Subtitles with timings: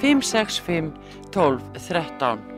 [0.00, 0.92] 565
[1.30, 2.57] 12 13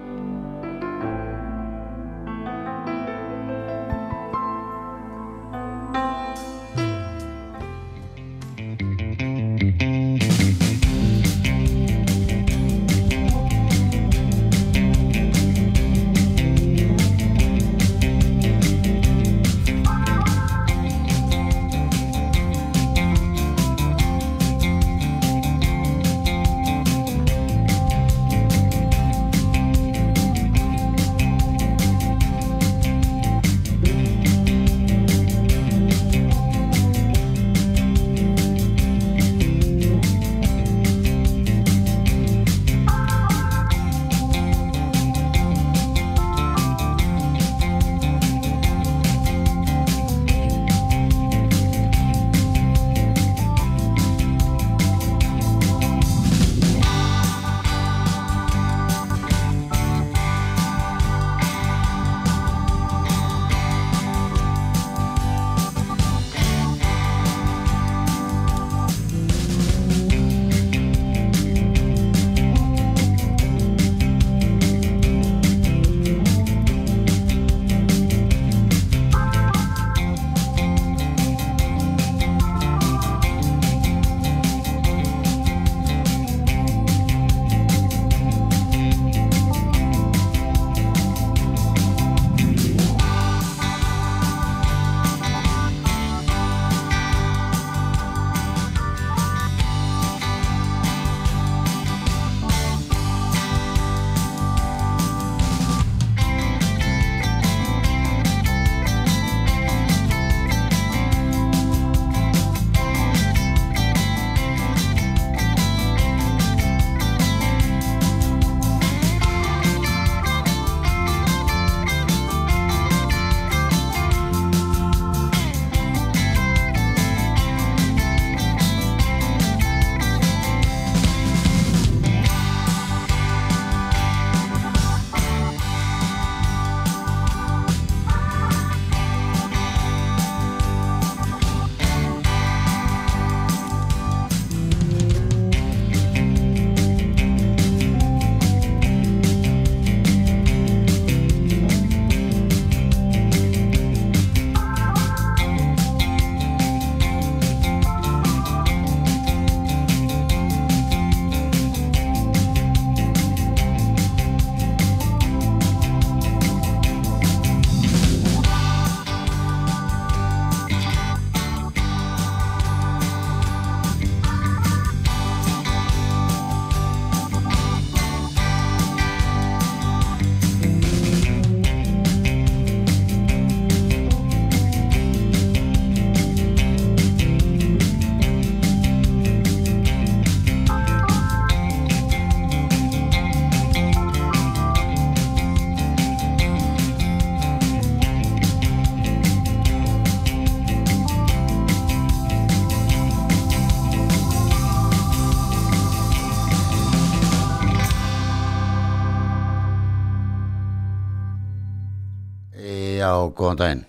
[213.41, 213.87] góðan daginn.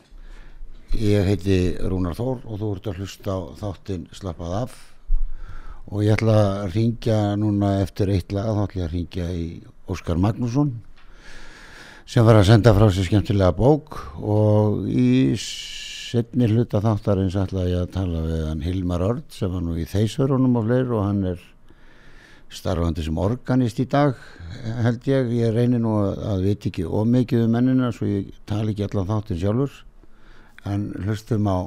[0.99, 1.57] Ég heiti
[1.87, 4.77] Rúnar Þór og þú ert að hlusta á þáttinn Slappað af
[5.91, 9.45] og ég ætla að ringja núna eftir eitt lag, þá ætla ég að ringja í
[9.91, 10.71] Óskar Magnússon
[12.07, 17.85] sem var að senda frá sér skemmtilega bók og í setni hluta þáttarins ætla ég
[17.85, 21.23] að tala við hann Hilmar Örd sem var nú í þeisverunum og fleir og hann
[21.33, 21.43] er
[22.51, 24.17] starfandi sem organist í dag
[24.83, 28.73] held ég, ég reynir nú að, að veit ekki ómikið um mennina svo ég tala
[28.73, 29.79] ekki allan þáttin sjálfur.
[30.69, 31.57] En hlustum á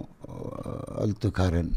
[1.02, 1.72] Öldukarinn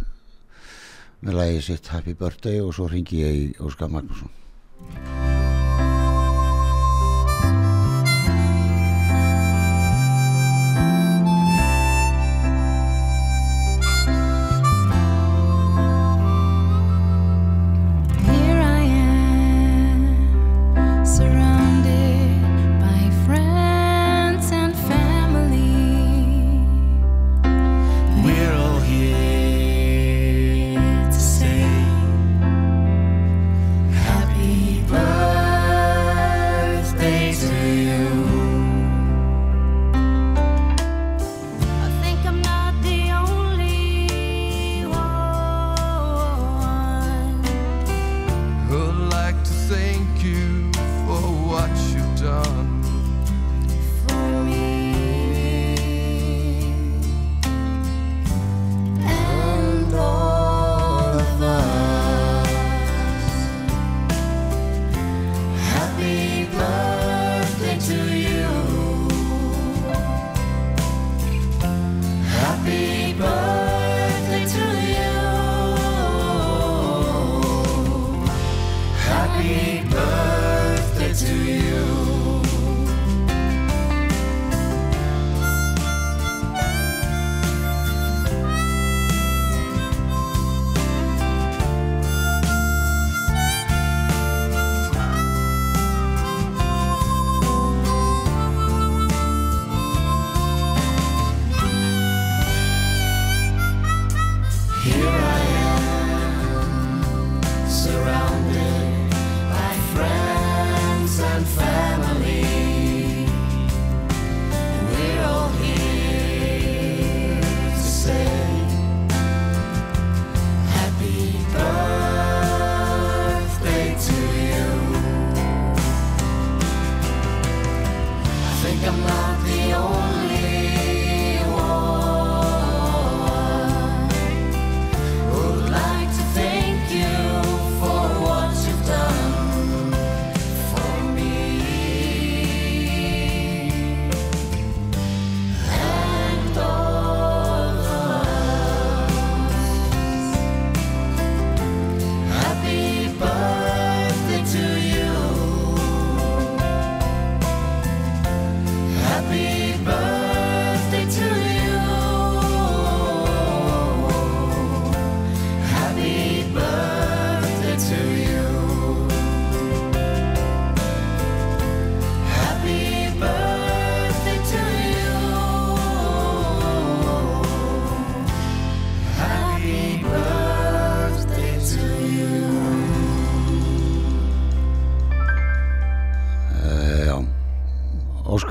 [1.25, 5.36] með lagi sitt Happy Birthday og svo ringi ég í Óskar Magnússon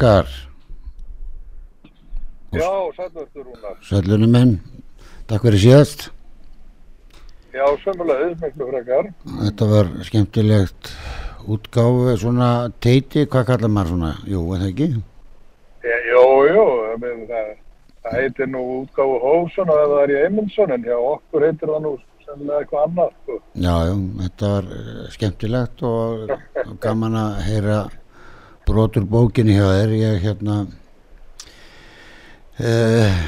[0.07, 0.27] Óskar,
[2.53, 3.75] Já, sælverður Rúnar.
[3.83, 4.53] sælunum minn,
[5.27, 6.05] takk fyrir síðast.
[7.51, 9.09] Já, sömulegðis miklu frekar.
[9.41, 10.93] Þetta var skemmtilegt
[11.51, 14.13] útgáfu, svona teiti, hvað kallar maður svona?
[14.31, 14.89] Jú, er það ekki?
[15.83, 16.23] Já, jú,
[16.53, 16.69] jú,
[17.03, 17.53] það,
[18.07, 21.83] það heitir nú útgáfu Hófsson og það er í Eymundsson en hjá okkur heitir það
[21.83, 23.15] nú sennilega eitthvað annað.
[23.19, 23.43] Sko.
[23.59, 26.37] Já, já, þetta var eh, skemmtilegt og
[26.87, 27.85] gaman að heyra
[28.67, 29.95] brotur bókinni hjá þér.
[30.01, 30.59] Ég hérna,
[32.61, 33.25] uh,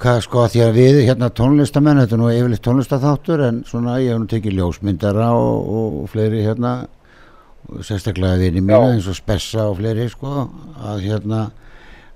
[0.00, 4.00] hvað sko að því að við hérna tónlistamenn, þetta er nú yfirleitt tónlistatháttur en svona
[4.02, 6.74] ég hef nú tekið ljósmyndara og, og, og fleiri hérna,
[7.68, 10.48] og sérstaklega vini mína eins og Spessa og fleiri sko,
[10.82, 11.48] að hérna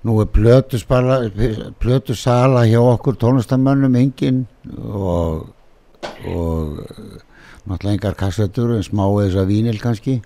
[0.02, 1.23] nú er plötusala,
[1.81, 4.47] plötusala hjá okkur tónlistamönnum engin
[4.83, 5.50] og
[6.26, 6.79] og
[7.67, 10.21] náttúrulega engar kassettur en smá þess að vínil kannski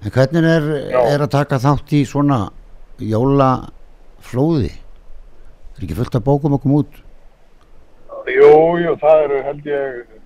[0.00, 2.40] en hvernig er, er að taka þátt í svona
[3.00, 4.72] jólaflóði?
[5.76, 6.98] Er ekki fullt af bókum koma út?
[8.30, 10.18] Jú, jú, það eru held ég,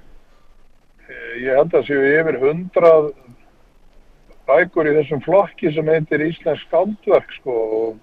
[1.09, 3.13] eh, ég held að séu yfir hundrað
[4.49, 7.95] bækur í þessum flokki sem heitir Íslensk skáldverk sko og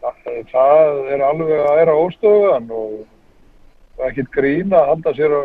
[0.00, 3.04] það, það er alveg að æra óstöðan og
[3.96, 5.42] og ekkert grín að halda sér á,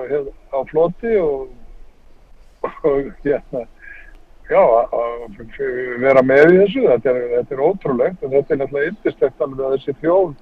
[0.52, 1.52] á floti og,
[2.68, 3.66] og hérna,
[4.52, 5.38] já, að,
[6.02, 9.66] vera með í þessu, þetta er, þetta er ótrúlegt en þetta er náttúrulega yndistegt alveg
[9.68, 10.34] að þessi þjóð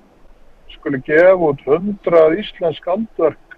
[0.73, 3.57] skuli gefa út hundrað íslensk andverk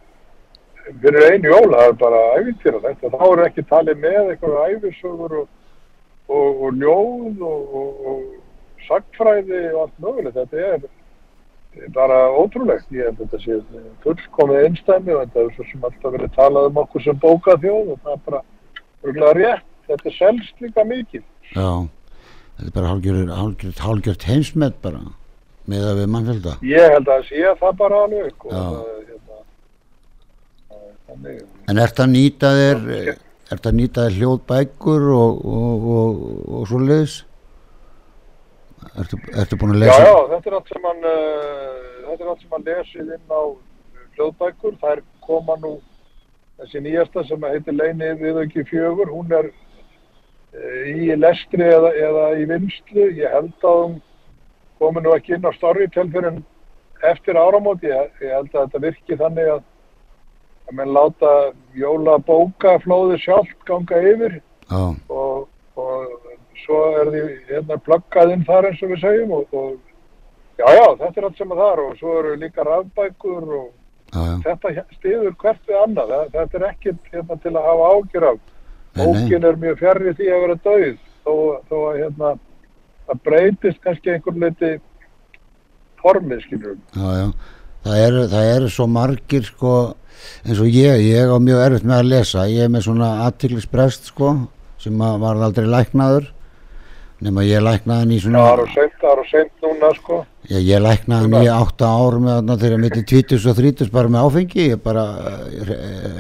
[1.02, 5.36] fyrir einu jól, það er bara æfintýralegt og þá er ekki talið með eitthvað æfisögur
[5.42, 5.50] og,
[6.28, 13.08] og, og ljóð og, og, og sagfræði og allt mögulegt, þetta er bara ótrúlegt, ég
[13.08, 13.60] held þetta sé
[14.04, 18.02] fullkomið einstæmi og þetta er svo sem alltaf verið talað um okkur sem bókaþjóð og
[18.02, 18.42] það er bara
[19.06, 21.24] örgulega rétt, þetta selst líka mikið.
[21.56, 21.70] já,
[22.58, 25.02] þetta er bara hálgjört, hálgjört, hálgjört heimsmet bara
[25.72, 26.54] með að við mannfjölda.
[26.66, 28.62] Ég held að sé það bara alveg og Já.
[28.62, 29.42] það, hérna,
[31.08, 32.82] það er en ert að nýta þér
[33.52, 36.24] ert að nýta þér hljóðbækur og, og, og,
[36.56, 37.18] og svo leiðis
[38.98, 40.06] ertu, ertu búin að Já, lesa?
[40.08, 43.42] Já, þetta er allt sem hann, uh, er allt sem hann lesið inn á
[44.18, 45.74] hljóðbækur, þær koma nú
[46.62, 49.52] þessi nýjasta sem heitir Leini við ekki fjögur, hún er
[50.52, 53.94] í lestri eða, eða í vinslu, ég held að hún
[54.82, 56.42] komi nú ekki inn á Storytel fyrir
[57.08, 59.62] eftir áramót, ég, ég held að þetta virki þannig að
[60.72, 61.30] að menn láta
[61.76, 64.36] jóla bókaflóði sjálft ganga yfir.
[64.70, 66.28] Já, og, og
[66.62, 70.86] svo er því hérna pluggað inn þar eins og við segjum og, og já, já,
[71.02, 73.68] þetta er allt sem að þar og svo eru líka rafbækur og
[74.14, 78.28] já, þetta stiður hvert við annað, Það- þetta er ekkert hérna, til að hafa ágjur
[78.32, 78.40] af.
[78.96, 81.34] Bókin er mjög fjarrir því að vera döið þó,
[81.70, 82.32] þó að hérna,
[83.08, 84.72] það breytist kannski einhver leiti
[86.02, 86.84] formið, skilur við.
[86.98, 87.58] já, já.
[87.82, 89.72] Það eru, það eru svo margir sko,
[90.46, 94.12] eins og ég, ég á mjög erfitt með að lesa, ég er með svona aðtiklisbrest
[94.12, 94.36] sko,
[94.82, 96.28] sem að var aldrei læknaður,
[97.26, 100.20] nema ég læknaði hann í svona, það er á seint, er núna, sko.
[100.52, 103.92] ég, ég læknaði hann í átta ár með þarna þegar mitt í 20 og 30
[103.98, 105.08] bara með áfengi, ég bara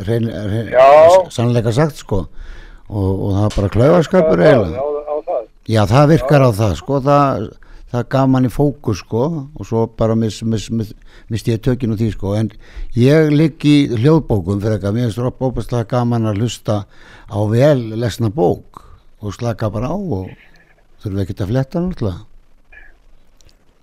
[0.09, 0.89] reyn, reyn, Já.
[1.33, 2.23] sannleika sagt sko,
[2.91, 4.87] og, og það er bara klaufaskapur Það- eiginlega.
[5.71, 7.43] Já, það virkar á það, sko, það,
[7.91, 9.23] það gaf manni fókus, sko,
[9.55, 10.89] og svo bara mis, mis, mis,
[11.29, 12.49] misti ég tökinn úr því, sko, en
[12.97, 16.79] ég ligg í hljóðbókum fyrir eitthvað, mér finnst það óbærslega gaman að hlusta
[17.29, 18.81] á vel lesna bók
[19.21, 20.33] og slaka bara á og
[21.03, 22.25] þurfum ekki að fletta náttúrulega.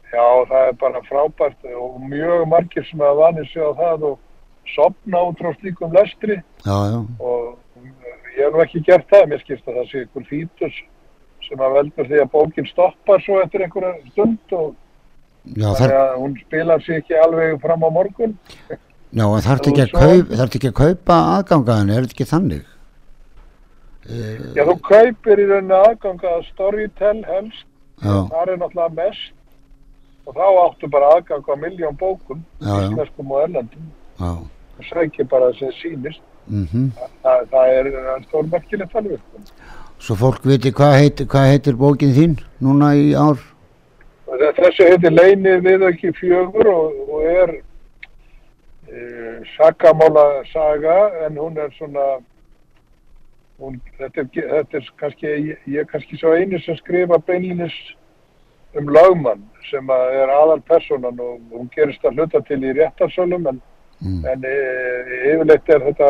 [0.08, 4.18] Já, það er bara frábært og mjög margir sem hafa vanið sig á það og
[4.74, 6.38] sopna út frá slíkum lestri.
[6.64, 7.58] Já, já, og
[8.38, 10.80] ég hef nú ekki gert það, mér skilst að það sé ykkur fítus
[11.48, 14.74] sem að veldur því að bókin stoppar svo eftir einhverja stund og
[15.56, 18.34] já, þar, að hún spilar sig ekki alveg fram á morgun.
[19.10, 22.66] já en þarf ekki, að kaup, þarf ekki að kaupa aðgangaðinu, er þetta ekki þannig?
[24.08, 27.66] Já, þú kaupir í rauninni aðganga að Storytel helst,
[27.98, 29.34] Já, það er náttúrulega mest
[30.28, 32.86] og þá áttu bara aðganga miljón bókum, Já, já.
[32.86, 33.88] íslenskum og erlendum
[34.20, 34.30] já,
[34.78, 35.72] og sækir bara sem
[36.48, 36.72] sýnist.
[36.72, 36.90] mhm.
[37.22, 39.20] Það, það er stórmerkilegt alveg.
[39.98, 43.38] Svo fólk viti hvað heitir, hvað heitir bókin þín núna í ár?
[44.28, 47.54] Og þe- Þessi heitir Leini við ekki fjögur og, og er
[48.88, 52.04] e, sakamála saga en hún er svona
[53.58, 57.74] hún, þetta, er, þetta er kannski ég, ég kannski svo einu sem skrifa beinlinis
[58.78, 63.48] um lögmann sem að er aðal personan og hún gerist að hluta til í réttarsölum
[63.50, 63.60] en,
[64.00, 64.24] Mm.
[64.30, 64.54] en e,
[65.32, 66.08] yfirleitt er þetta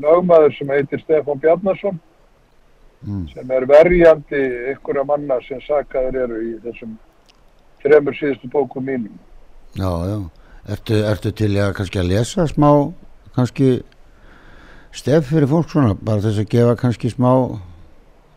[0.00, 2.00] lögmaður sem heitir Stefán Bjarnason
[3.02, 3.24] Mm.
[3.34, 4.40] sem er verjandi
[4.76, 6.92] ykkur manna sem sakaður eru í þessum
[7.82, 9.16] þremur síðustu bókum mínum.
[9.74, 10.18] Já, já.
[10.70, 12.92] Ertu, ertu til að kannski að lesa smá,
[13.34, 13.82] kannski
[14.94, 17.58] stef fyrir fólk svona, bara þess að gefa kannski smá,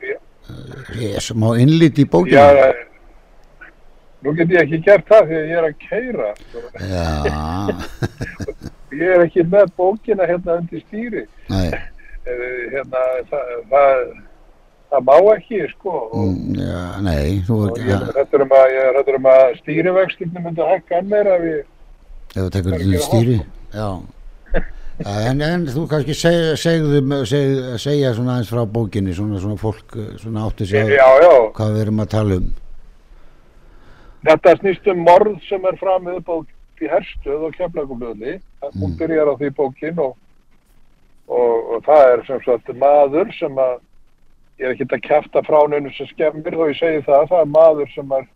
[0.01, 0.17] Já.
[0.49, 2.33] eh, smá innlit í bókinu?
[2.33, 2.73] Já,
[4.25, 6.29] nú get ég ekki gert það því að ég er að keira.
[6.91, 7.07] Já,
[8.95, 11.25] Ég er ekki með bókina hérna undir stýri.
[11.51, 11.67] nei,
[12.25, 13.99] Eh, Hérna, það, það,
[14.89, 15.91] það má ekki, sko.
[16.09, 20.41] Og, mm, já, nei, þú og ég ja, er hræddur um að, um að stýrivextinu
[20.41, 21.67] myndi hækka enn meira ef
[22.33, 23.39] þú tekur til stýri,
[23.75, 23.89] já.
[24.95, 29.57] Ja, En, en þú kannski seg, segðu, seg, segja svona aðeins frá bókinni, svona, svona
[29.59, 32.45] fólk, eh, svona átti sig Já, að já, hvað við erum að tala um.
[34.25, 36.35] Þetta snýst um morð sem er framið á
[36.83, 38.39] í herstöð og kemlaugumlöðli.
[38.75, 38.97] Hún Mm.
[38.99, 40.15] byrjar á því bókin og,
[41.27, 43.77] og, og það er sem sagt maður sem að,
[44.59, 47.51] ég er ekki að kæfta frá neinu sem skemmir þó ég segi það, það er
[47.53, 48.27] maður sem er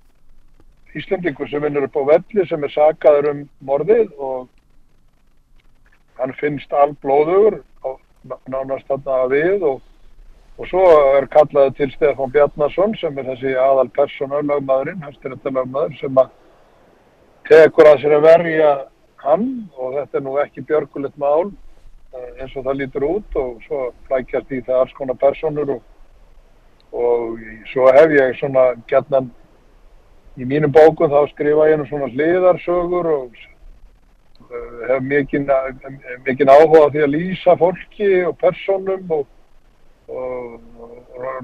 [0.95, 4.47] Íslendingur sem vinnur upp á velli sem er sakaður um morðið og
[6.17, 7.99] hann finnst alblóður á-
[8.49, 9.81] nánast þarna við og,
[10.59, 10.83] og svo
[11.15, 13.87] er kallaði til Stefán Bjarnason sem er þessi aðal
[15.37, 16.33] þetta lögmaður sem að
[17.47, 18.73] tekur að sér að verja
[19.23, 19.47] hann.
[19.79, 23.39] Og þetta er nú ekki björgulegt mál eh, eins og það lítur út.
[23.39, 25.81] Og svo flækjast í það alls konar personur og,
[26.91, 27.39] og
[27.71, 29.31] svo hef ég svona gætnan
[30.39, 33.39] í mínum bókum þá skrifa ég nú svona hliðarsögur og
[34.51, 35.49] uh, hef mikinn
[36.27, 39.27] mikinn áhuga því að lýsa fólki og personum og,
[40.09, 40.59] og,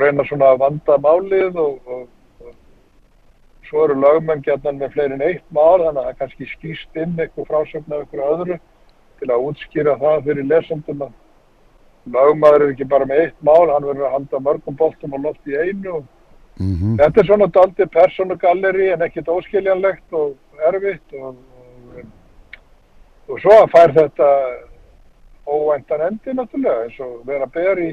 [0.01, 2.07] reyna svona að vanda málið og, og,
[2.45, 7.03] og svo eru lögmenn gætnan með fleiri en eitt mál þannig að það kannski skýst
[7.03, 8.59] inn eitthvað frásögn af eitthvað öðru
[9.19, 11.13] til að útskýra það fyrir lesendum að
[12.15, 15.49] lögmaður er ekki bara með eitt mál, hann verður að handa mörgum boltum og loft
[15.49, 15.99] í einu.
[15.99, 16.03] Og
[16.59, 20.37] Mm Þetta er svona daldið personugalleri en ekkit óskiljanlegt og
[20.69, 22.05] erfitt og, og,
[23.27, 24.29] og svo fær þetta
[25.45, 27.89] óvæntan endi náttúrulega eins og vera ber í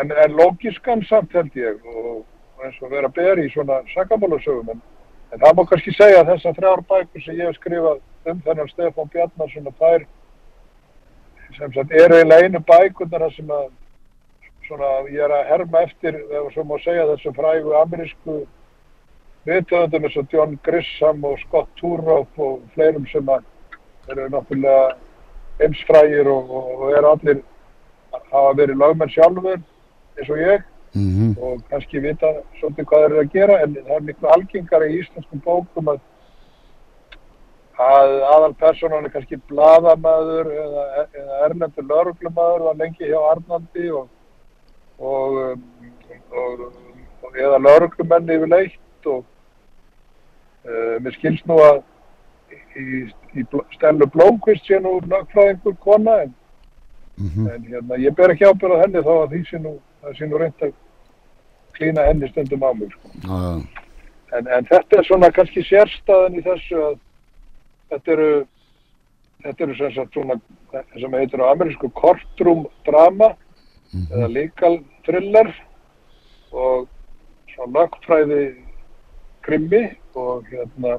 [0.00, 2.22] en, en lógiskan samt held ég og,
[2.64, 4.84] eins og vera ber í svona sakamálusögum en,
[5.32, 8.00] en það má kannski segja að þessar þrjár bækur sem ég hef skrifað
[8.30, 10.06] um þennan Stefán Bjarnarsson og þær
[11.56, 13.68] sem sagt eru eiginlega einu bækunar þar sem að
[14.68, 18.38] svona, ég er að herma eftir, ef svo má segja, þessum frægu amerísku
[19.48, 23.46] viðtöðundum eins og John Grisham og Scott Turoff og fleirum sem að
[24.12, 24.90] eru náttúrulega
[25.62, 27.40] heimsfrægir og, og, og eru allir
[28.12, 29.62] hafa verið lögmenn sjálfur
[30.18, 30.62] eins og ég
[30.94, 31.32] -hmm.
[31.42, 35.00] og kannski vita svolítið hvað þeir eru að gera en það er miklu algengara í
[35.00, 36.00] íslenskum bókum að
[37.78, 40.84] að aðal personan er kannski bladamæður eða,
[41.14, 44.08] eða erlendur lauruglumæður var lengi hjá Arnaldi og
[44.98, 45.58] og,
[46.34, 46.64] og,
[47.22, 49.22] og eða lauruglumenni yfir leitt og
[50.66, 51.84] uh, mér skilst nú að
[52.78, 53.04] í,
[53.38, 53.46] í
[53.76, 56.34] Stellu Blómqvist sé nú lögfræðingur kona en,
[57.18, 59.72] Mm en hérna, ég ber ekki ábyrð á henni þá að því sé nú,
[60.08, 60.76] það sé nú reynd að
[61.78, 63.10] klína henni stundum á mig sko.
[63.22, 63.40] já,
[64.38, 66.96] en, en þetta er svona kannski sérstæðan í þessu að
[67.92, 68.30] þetta eru
[69.44, 70.38] þetta eru sem sagt svona
[70.72, 73.34] það sem heitir á amerísku courtroom drama
[74.10, 75.52] eða legal thriller
[76.52, 76.88] og
[77.52, 78.42] svona lögfræði
[79.46, 79.84] krimmi
[80.18, 80.98] og hérna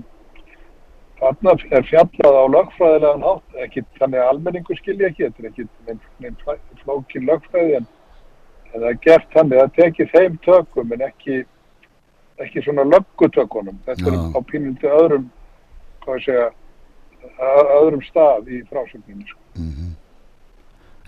[1.19, 5.65] þarna er fjallað á lögfræðilegan hátt, ekki þannig að almenningu skilja ekki, þetta er ekki
[5.87, 6.37] neinn nein
[6.83, 7.89] flókin lögfræði en,
[8.73, 11.43] en það er gert þannig að tekið þeim tökum en ekki
[12.39, 14.15] ekki svona löggutökunum, þetta Já.
[14.15, 15.29] er á pínulti öðrum
[16.05, 16.49] hvað segja
[17.79, 19.41] öðrum stað í frásögninu sko.
[19.59, 19.95] mm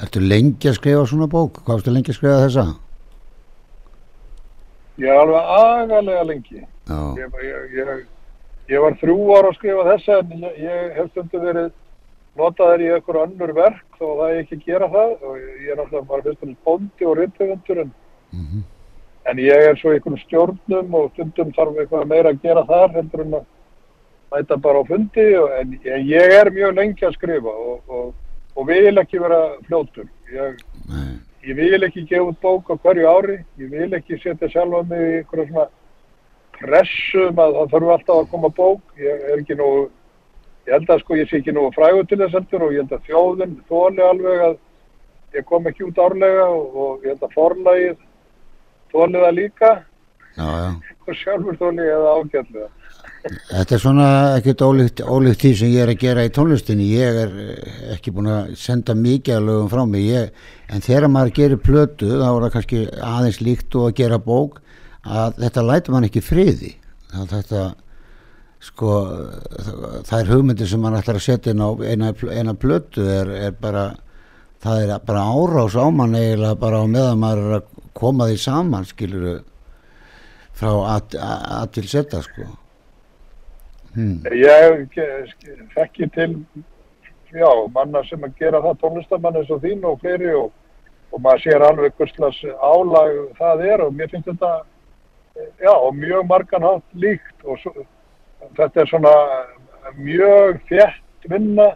[0.01, 1.59] Ertu lengi að skrifa svona bók?
[1.61, 2.63] Hvað ertu lengi að skrifa þessa?
[5.01, 6.67] ég er alveg agalega lengi ég,
[7.17, 7.91] ég, ég,
[8.71, 11.69] ég var þrjú ára að skrifa þessa en ég, ég hef stundu verið
[12.39, 15.79] notaður í einhver önnur verk þó það ég ekki að gera það og ég, er
[15.81, 17.91] náttúrulega bara fyrst og bóndi og rithöfundur en,
[18.31, 18.61] Mhm.
[19.25, 22.93] en ég er svo í einhvern stjórnum og stundum þarf eitthvað meira að gera þar
[22.95, 23.45] heldur en að
[24.31, 28.13] mæta bara á fundi og, en ég, ég er mjög lengi að skrifa og, og,
[28.55, 30.07] og vil ekki vera fljótur.
[30.31, 30.55] Ég,
[31.43, 35.01] ég vil ekki gefa út bók á hverju ári, ég vil ekki setja sjálfa mig
[35.01, 35.67] í einhverja svona
[36.61, 39.67] pressu um að það þarf alltaf að koma bók, ég er ekki nú,
[40.67, 42.97] ég held að sko ég sé ekki nú frægur til þess heldur og ég held
[42.97, 44.59] að þjóðin þóli alveg að
[45.37, 47.97] ég kom ekki út árlega og, og ég held að forlagið
[48.91, 49.71] þóli það líka
[50.35, 50.69] já, já.
[51.07, 52.69] og sjálfur þóli ég það ágætlega.
[53.21, 54.07] Þetta er svona
[54.39, 56.87] ekkert ólíkt, ólíkt því sem ég er að gera í tónlistinni.
[56.95, 60.07] Ég er eh, ekki búin að senda mikið að lögum frá mig.
[60.09, 64.19] Ég, en þegar maður gerir plötu, þá er það kannski aðeins líkt og að gera
[64.25, 64.57] bók,
[65.05, 66.73] að þetta lætur mann ekki friði.
[67.13, 67.63] Að þetta,
[68.61, 68.95] sko
[70.05, 73.55] það er hugmyndir sem hann ætlar að setja inn á eina, eina plötu er, er
[73.57, 73.87] bara
[74.61, 78.37] það er bara árás á mann eiginlega bara á meðan maður er að koma því
[78.43, 79.37] saman skiluru
[80.57, 82.49] frá að, að, að til setja sko
[83.95, 84.19] hmm.
[84.37, 84.99] ég
[85.73, 86.31] þekki til
[87.33, 90.51] já, manna sem að gera það tónlistamann eins og þín og fleiri og,
[91.09, 94.53] og maður sér alveg hverslas álag það er og mér finnst þetta
[95.65, 97.87] já, mjög marganhátt líkt og svo,
[98.57, 99.13] þetta er svona
[99.97, 101.71] mjög þjætt vinna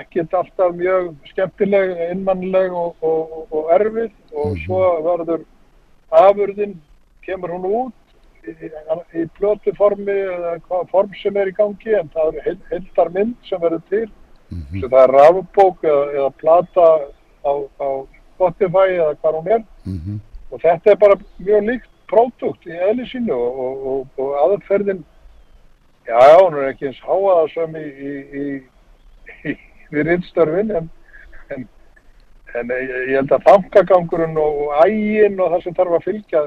[0.00, 4.62] ekkert alltaf mjög skemmtileg, innmannleg og, og, og erfið og mhm.
[4.64, 5.44] svo verður
[6.20, 6.74] afurðin,
[7.22, 8.00] kemur hún út
[8.48, 8.70] í,
[9.20, 13.62] í plötuformi eða hvað form sem er í gangi en það er heldar mynd sem
[13.62, 14.88] verður til mm -hmm.
[14.88, 16.88] það er rafbók eða, eða plata
[17.44, 17.88] á, á
[18.34, 20.18] Spotify eða hvað hún er mm -hmm.
[20.50, 25.04] og þetta er bara mjög líkt pródukt í eðli sínu og, og, og aðferðin
[26.08, 28.42] já, hún er ekki eins háaða sem í, í,
[29.50, 29.54] í,
[29.90, 30.90] í rinnstörfin en,
[31.54, 31.68] en,
[32.60, 36.44] en ég, held að fangagangurinn og ægin og það sem þarf að fylgja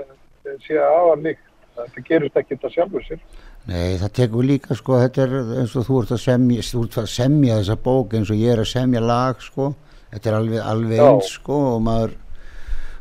[0.66, 1.50] sé aðvar líkt.
[1.74, 3.22] Þetta gerist ekki þetta sjálfur sér.
[3.66, 6.98] Nei, það tekur líka sko, þetta er eins og þú ert að semja, þú ert
[7.02, 9.72] að semja þessa bók eins og ég er að semja lag sko,
[10.12, 12.14] þetta er alveg, alveg eins sko og maður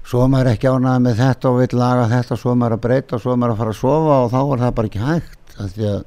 [0.09, 2.85] svo er maður ekki ánað með þetta og vil laga þetta svo er maður að
[2.87, 5.55] breyta svo er maður að fara að sofa og þá er það bara ekki hægt
[5.59, 6.01] að því að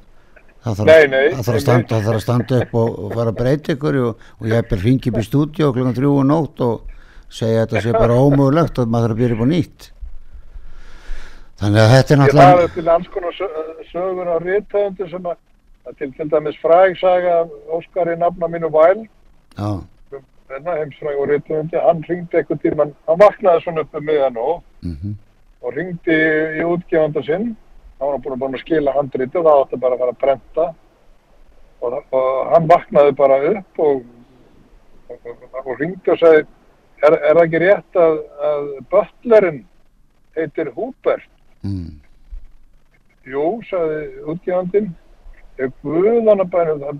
[0.66, 3.40] það þarf, nei, nei, að, þarf að, standa, að standa upp og, og fara að
[3.40, 5.90] breyta ykkur og, og ég er ringi upp í stúdíu kl.
[5.98, 6.94] 3 og nótt og
[7.32, 9.90] segja að þetta sé bara ómögulegt og maður þarf að byrja upp á nýtt
[11.62, 13.42] þannig að þetta er náttúrulega ég var til alls konar
[13.90, 15.42] sögur á ríðtöðundu sem að
[15.98, 17.36] til, til dæmis frægsaga
[17.72, 19.04] Óskar í nafna mínu væl
[19.56, 19.70] já
[20.50, 24.96] heimsfræg og reytuðundi, hann ringdi eitthvað tíma, hann vaknaði svona upp með miðan og mm
[24.96, 25.14] -hmm.
[25.62, 26.18] og ringdi
[26.60, 27.56] í útgefanda sinn,
[28.00, 30.66] hann var búin, búin að skila handriti og það átti bara að fara að brenda
[31.80, 34.02] og, og hann vaknaði bara upp og,
[35.14, 35.30] og,
[35.62, 38.18] og ringdi og sagði er, er það ekki rétt að,
[38.50, 39.62] að börnlerinn
[40.36, 41.28] heitir Húbert?
[41.64, 41.96] Mm.
[43.26, 44.86] Jú, sagði
[45.56, 46.98] Guðanabænum,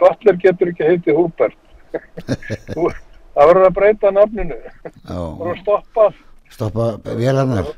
[0.00, 1.58] börnler getur ekki heitið Húbert
[3.38, 4.56] það verður að breyta nafninu.
[5.08, 6.08] Að stoppa.
[6.52, 7.68] Stoppa vélarnar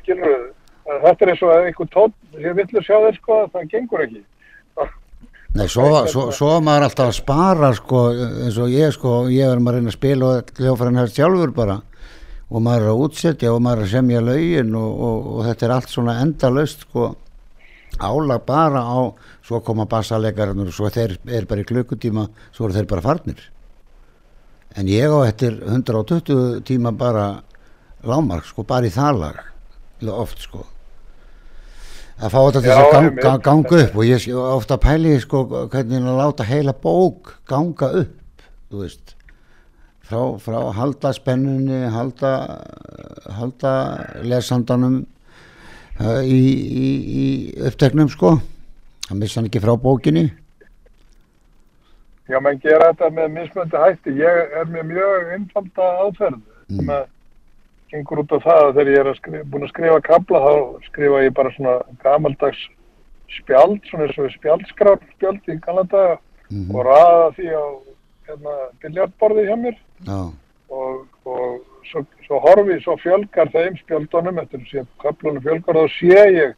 [0.00, 0.59] skilur þau
[1.04, 4.22] þetta er eins og einhvern tón ég villu sjá þér sko það gengur ekki.
[5.50, 9.64] Nei, svo, svo, svo maður alltaf að spara sko eins og ég sko ég verður
[9.64, 11.80] maður að reyna að spila og hljófæran hér sjálfur bara.
[12.50, 15.66] Og maður er að útsetja og maður er að semja laugin og, og, og þetta
[15.66, 17.10] er allt svona endalöst sko.
[18.00, 18.98] Álag bara á
[19.46, 23.42] svo koma bassalegarinn og svo þeir er bara í klukkutíma svo eru þeir bara farnir.
[24.78, 27.40] En ég á eftir 120 tíma bara
[28.06, 29.48] lámark sko bara í þalar
[30.08, 30.62] oft sko
[32.20, 36.18] að fá þetta til að ganga, ganga upp og ég ofta pæli sko hvernig að
[36.20, 39.16] láta heila bók ganga upp þú veist.
[40.10, 42.32] Frá, frá halda spennunni halda
[43.36, 43.72] halda
[44.26, 45.00] lesandanum
[46.00, 46.40] uh, í,
[46.84, 46.88] í,
[47.22, 47.26] í
[47.68, 48.36] uppteknum sko.
[49.08, 50.28] Það missa hann ekki frá bókinni.
[52.30, 54.14] Já, menn gera þetta með mismöndi hætti.
[54.18, 56.76] Ég er með mjög einfalda aðferð mm.
[56.76, 57.08] sem að
[57.90, 60.52] gengur út á það að þegar ég er að skrifa, búin að skrifa kabla þá
[60.86, 61.74] skrifa ég bara svona
[62.04, 62.60] gamaldags
[63.30, 66.04] spjald, svona eins og spjaldskrár spjald í Kanada
[66.50, 66.74] mm -hmm.
[66.74, 67.64] og ræða því á
[68.28, 69.76] hérna, biljartborði hjá mér.
[70.06, 70.20] Já.
[70.70, 76.24] og, og svo, svo horfi, svo fjölgar þeim spjaldunum eftir að kaplunum fjölgar þá sé
[76.30, 76.54] ég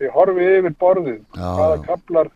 [0.00, 2.28] ég horfi yfir borðið já, hvaða kaplar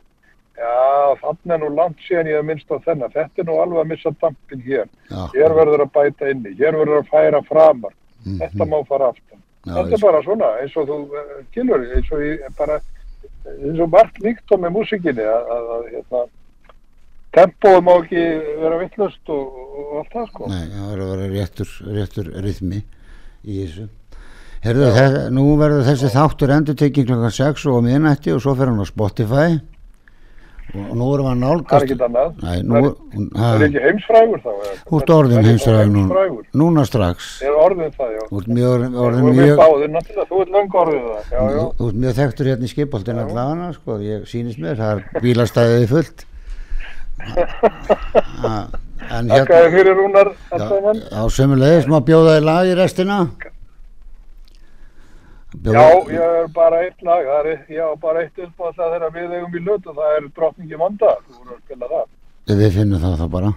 [0.59, 3.13] já þannig er nú langt síðan ég hef minnst á þennan.
[3.13, 4.89] Þetta er nú alveg að missa dampin hér.
[5.11, 7.95] Já, hér verður að bæta inni, hér verður að færa framar
[8.29, 10.99] mm þetta má fara aftan þetta er bara svona eins og þú
[11.55, 12.81] kilur eins og ég bara
[13.49, 16.27] eins og margt líkt á með músikinni að, að, að hérna
[17.37, 18.25] tempóð má ekki
[18.63, 20.51] vera vittlust og, og allt það sko.
[20.51, 22.83] Nei, það verður að vera réttur, réttur rithmi
[23.45, 23.89] í þessu.
[24.65, 28.73] Herðu, þess, nú verður þessi þáttur endur tekið klokkan 6 og minnætti og svo fer
[28.73, 29.61] hann á Spotify
[30.75, 32.91] og nú erum við að nálgast Það er Nei, nú,
[33.35, 34.51] Það er ekki heimsfrægur þá
[34.89, 36.25] Þú ert orðin heimsfrægur núna,
[36.63, 37.29] núna strax.
[37.43, 38.23] Ég er orðin það, já.
[38.29, 39.57] Þú ert mjög orðin mjög
[40.29, 41.23] Þú ert lang orðin það.
[41.33, 41.63] Já, já.
[41.79, 45.89] Þú ert mjög þekktur hérna í skipoltin allavega sko, ég sýnist mér, það er bílastæðið
[45.95, 46.27] fullt.
[49.09, 53.23] Takk að þið fyrir rúnar Á sömulegis má bjóða í lag í restina
[55.65, 59.11] Já, ég er bara eitt lag, er, ég er bara eitt upp á það þegar
[59.17, 62.05] við eigum í löt og það er drotningi vanda, þú voru að spila það.
[62.59, 63.55] Við finnum það það bara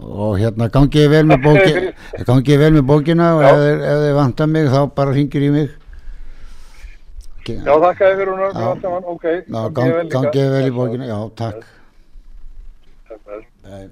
[0.00, 1.92] og hérna gangið vel með bókina,
[2.28, 5.70] gangið vel með bókina og ef, ef þið vantar mig þá bara ringir í mig.
[7.44, 9.24] Ge- Já, þakka þér fyrir hún, allt saman, ok.
[9.24, 11.64] Já, gangi gang- þér vel í bókinu, já, takk.
[13.08, 13.46] Takk fyrir.
[13.66, 13.88] Nei.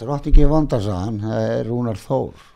[0.00, 2.46] Drottingi vandarsaðan, það er Rúnar Þór.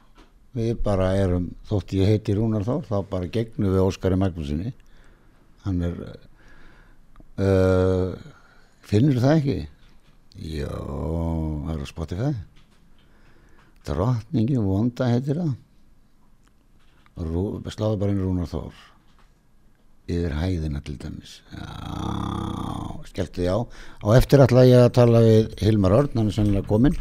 [0.55, 4.71] Við bara erum, þótt ég heiti Rúnar Þór, þá bara gegnum við Óskari Magnúsinni.
[5.64, 5.97] Hann er,
[7.43, 8.14] uh,
[8.87, 9.57] finnur það ekki?
[10.55, 10.71] Jó,
[11.64, 12.33] það er á Spotify.
[13.88, 15.53] Drottningi vonda heitir það.
[17.27, 18.79] Rú, sláðu bara inn Rúnar Þór.
[20.07, 21.40] Yfir hæðina til dæmis.
[21.51, 21.67] Já,
[23.11, 23.59] skelltu því á.
[24.07, 26.99] Á eftir ætla ég að tala við Hilmar Örn, hann er sennilega kominn.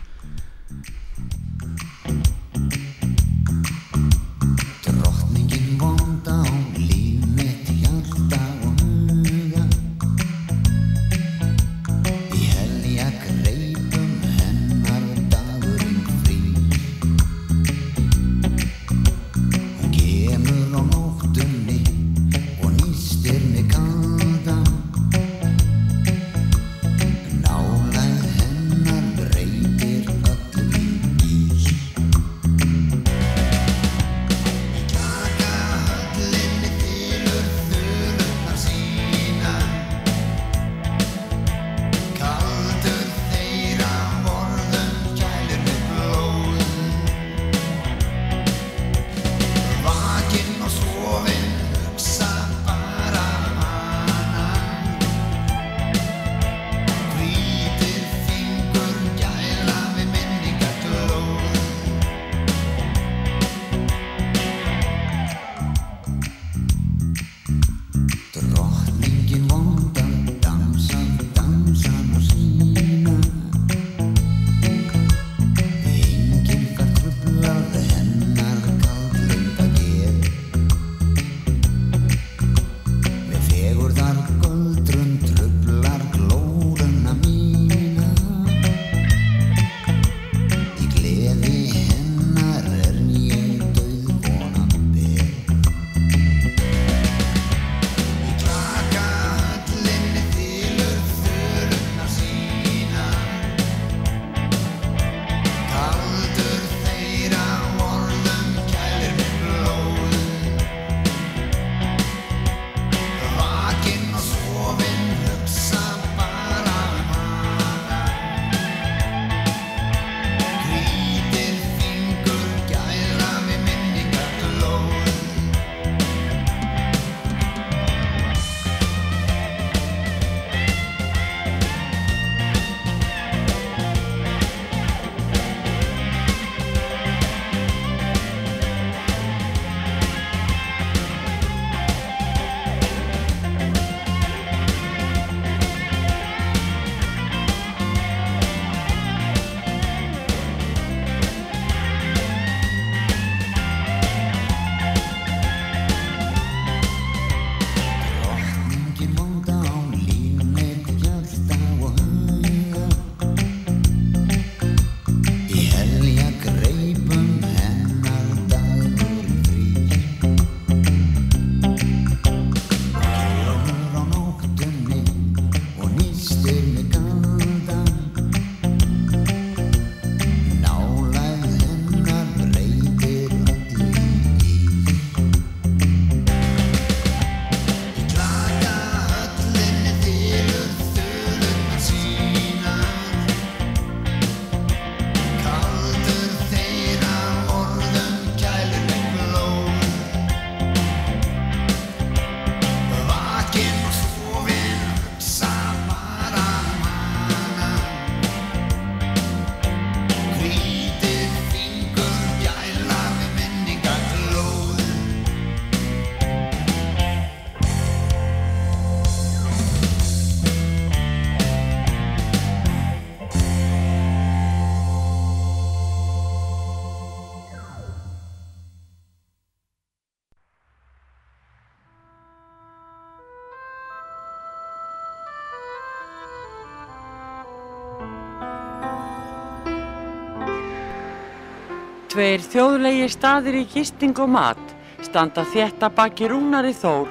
[242.23, 244.69] Tveir þjóðlegi staðir í gisting og mat
[245.03, 247.09] standa þétta baki Rúnari Þór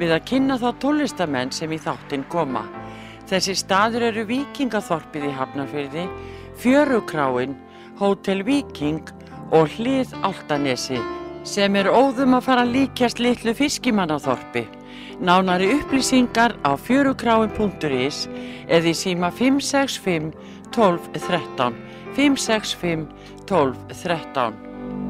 [0.00, 2.62] við að kynna þá tólistamenn sem í þáttinn koma.
[3.28, 6.06] Þessi staður eru Víkingaþorpið í Hafnarfyrði,
[6.62, 7.52] Fjörukráin,
[8.00, 9.12] Hótel Víking
[9.52, 10.96] og Hlið Áltanesi
[11.44, 14.64] sem er óðum að fara líkjast litlu fiskimannaþorpi.
[15.20, 18.26] Nánari upplýsingar á fjörukráin.is
[18.66, 20.34] eða í síma 565
[20.74, 21.78] 12 13
[22.18, 23.06] 565
[23.46, 25.03] 12 13.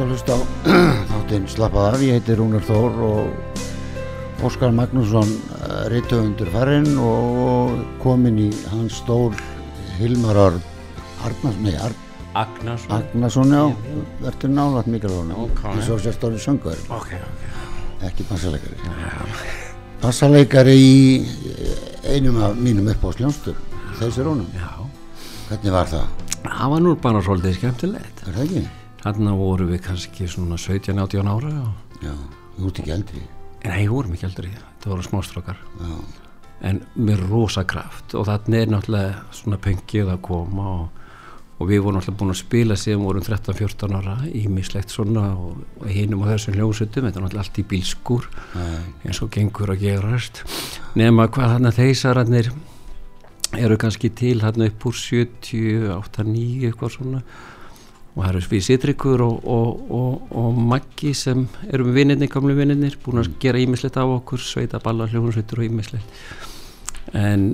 [0.00, 0.40] út að hlusta á
[1.10, 5.28] þáttinn slappað af, ég heiti Rúnar Þór og Óskar Magnússon
[5.92, 9.34] rittöfundur farinn og komin í hans stól
[9.98, 10.62] Hilmar Örn
[11.26, 11.92] Arnars, nei, Ar
[12.40, 13.66] Agnarsson Agnarsson, já,
[14.22, 15.60] verður nálat mikrofónu, Ok.
[15.76, 18.78] ég svo sér stóri söngur, ok, ok ekki bassaleikari.
[20.00, 23.58] Bassaleikari í eh, einum af mínum uppáðsljónstum,
[24.00, 24.48] þessi rónum.
[24.56, 24.70] já,
[25.50, 26.08] Hvernig var það?
[26.46, 28.68] það var nú bara svolítið skemmtilegt Er það ekki?
[29.02, 31.52] Þarna voru við kannski svona 17-18 ára.
[32.00, 32.14] Já,
[32.56, 33.22] þú ert ekki eldri.
[33.64, 35.60] nei, vorum ekki eldri, þetta voru smástrókar
[36.66, 41.04] en með rosa kraft og þarna er náttúrulega svona pengið að koma og,
[41.60, 45.92] og við vorum náttúrulega búin að spila síðan vorum 13-14 ára ímislegt svona og, og
[45.92, 48.82] hinum á þessum hljósutum þetta er náttúrulega allt í bílskur Nei.
[49.06, 50.42] eins og gengur að gerast
[51.00, 52.52] nema hvað þarna þeisararnir
[53.58, 57.24] eru kannski til þarna upp úr 70, 8, 9 eitthvað svona
[58.14, 62.96] og það eru við Sittrikur og, og, og, og Maggi sem eru vinnirni, gamlu vinnirnir
[63.04, 67.44] búin að gera ímislegt á okkur sveita balla, hljóðunsveitur og ímislegt en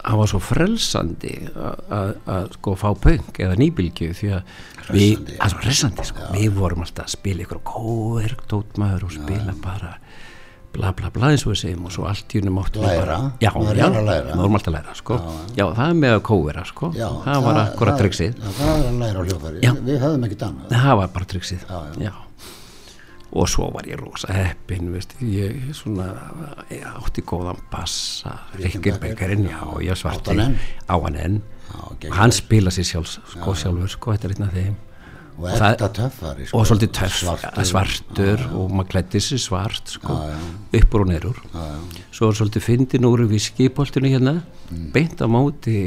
[0.00, 4.42] það var svo frelsandi að- sko fá pöng eða nýbylgju því að
[4.90, 9.12] við, Hressandi, að svo hressandi sko, við vorum alltaf að spila ykkur kóer, tótmaður og
[9.18, 9.92] spila bara
[10.72, 13.04] bla bla bla eins og við segjum og svo allt í unum áttum við Læra,
[13.04, 15.18] bara já, já, maður alltaf að læra sko.
[15.56, 16.90] já, það er með að kóera sko.
[16.96, 19.62] Já, það var akkurat triksið Já, það var að læra á hljófæri.
[19.64, 19.72] Já.
[19.90, 20.74] Við höfum ekkert annað.
[20.74, 22.12] það var bara Já, já.
[23.30, 26.06] og svo var ég rosa heppin veist, ég svona
[26.70, 32.84] ég átti góðan bassa Rikkenbekkarinn, já, ég svarti á hann enn Já, hann spila sér
[32.88, 34.78] sjálf, sko, sjálfur sko, þetta er einn af þeim
[35.40, 36.46] Og ekta töffari.
[36.46, 36.58] Sko.
[36.58, 37.64] og svolítið töff, Svartur.
[37.70, 40.18] svartur, og maður klætti sér svart sko,
[40.80, 41.40] uppur og nerur
[42.12, 44.42] svo var svolítið fyndin úr við skipoltinu hérna.
[44.70, 44.92] Mm.
[44.94, 45.78] beint á móti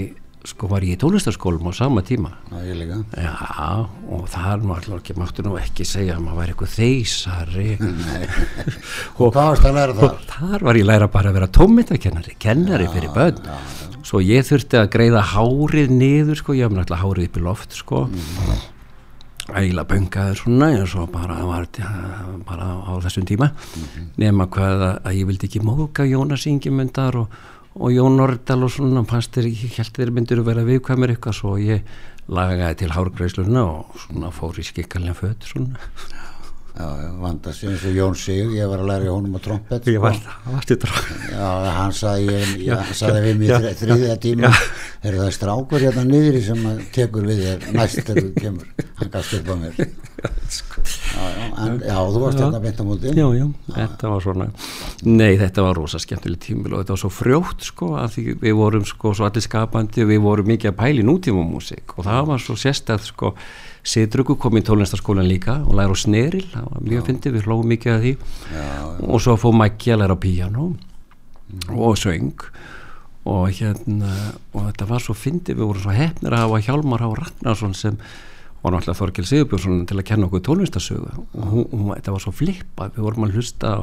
[0.44, 2.34] sko var ég í tónlistarskólum á sama tíma.
[2.52, 7.70] Já, já og nú alltaf ekki máttu nú ekki segja að maður væri eitthvað þeisari
[9.24, 9.94] Og þar?
[9.96, 10.60] og þar?
[10.68, 13.40] var ég læra bara að vera tómyndakennari kennari fyrir börn.
[14.04, 17.72] svo ég þurfti að greiða hárið niður sko, ég haf náttúrulega hárið upp í loft
[17.80, 18.04] sko
[19.52, 21.68] ægilega böngaður svona eins og bara var
[22.48, 23.52] bara á þessum tíma.
[24.22, 27.38] Nema hvað að, að ég vildi ekki móka Jónas Ingimundar og,
[27.76, 31.58] og Jón Nordal og svona þér, ég held þeir myndir að vera viðkvæmur eitthvað svo
[31.60, 31.84] ég
[32.32, 35.80] lagaði til hárgreisluna og svona fór í skikkalina föt svona
[36.74, 39.86] vandast eins og Jón Sig, ég var að læra honum á trompet.
[39.86, 40.02] ég sko.
[40.02, 40.18] var
[40.56, 42.80] varstu dráð Já, hann sagði, ég, Já,
[43.22, 44.50] við mig já, þri- þriðja tíma,
[45.06, 46.64] er það strákur hérna niðri sem
[46.96, 49.78] tekur við þér næst þegar þú kemur, hann gafst upp á mér.
[51.84, 53.14] Já, þú varst hérna beint á móti.
[53.14, 54.48] já, já, þetta var svona
[55.04, 58.58] nei, þetta var rosa skemmtileg tímil og þetta var svo frjótt sko að því við
[58.58, 62.26] vorum sko svo allir skapandi og við vorum mikið að pæli nútíma músík og það
[62.34, 63.34] var svo sérstæð sko
[63.84, 67.72] Sitrugu kom í tónlistaskólan líka og læra á sneril, það var mjög fyndið, við hlóðum
[67.74, 68.14] mikið að því.
[68.54, 68.68] Já,
[69.04, 70.68] og svo fóð Maggi að læra á píano
[71.76, 72.46] og söng.
[73.28, 74.14] Og hérna
[74.52, 78.00] og þetta var svo fyndið, við vorum svo hefnir að hafa Hjálmar Há Ragnarsson sem
[78.64, 82.32] var náttúrulega Þorkil Sigurbjörnsson til að kenna okkur tónlistasögu og hún, hún, þetta var svo
[82.36, 83.80] flippað, við vorum að hlusta á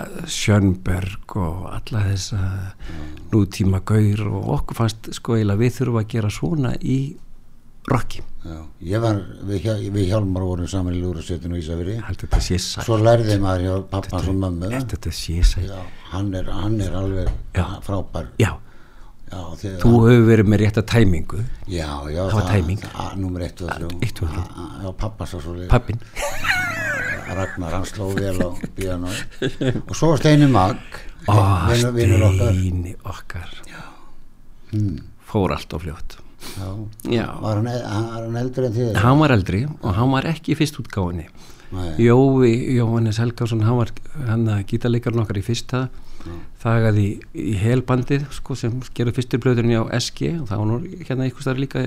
[0.00, 2.40] að Sjönberg og alla þessa
[3.32, 6.98] nútíma gaur og okkur fannst sko eiginlega við þurfum að gera svona í
[7.88, 13.38] rocki, já, ég var, við, við Hjálmar vorum saman í Lúrasettinu í sæl Svo lærði
[13.40, 14.36] maður hjá pappans og
[15.64, 15.78] Já,
[16.12, 17.64] hann er, hann er alveg Já.
[17.86, 18.28] frábær.
[18.40, 18.52] já,
[19.30, 19.42] Já,
[19.78, 21.44] þú hefur verið með rétta tæmingu.
[21.70, 22.80] Já, já, Það var tæming.
[23.20, 23.90] Númer 1 og 3.
[24.02, 24.42] Eitt og þrjú.
[24.82, 25.68] Já, pappas og svo leið.
[25.70, 26.00] pappin
[27.38, 29.06] Ragnar, hann sló vel á piano
[29.86, 30.80] og svo Steini Mag
[31.28, 32.58] vinur, vinur okkar.
[32.58, 33.54] Steini okkar.
[35.30, 36.68] Fór allt of fljótt já.
[37.10, 37.26] Já.
[37.40, 38.92] Var hann, e- hann, var hann eldri en þið?
[39.04, 41.26] hann var eldri og hann var ekki í fyrst útgáfunni
[41.70, 41.90] Nei.
[42.02, 43.92] Jói, Jóhannes Helgason hann var
[44.26, 45.84] að gítarleikarinn okkar í fyrsta
[46.60, 50.80] þagaði í, í helbandið sko, sem gerði fyrstur blöðurinn á SG og það var nú
[51.06, 51.84] hérna einhvers þar líka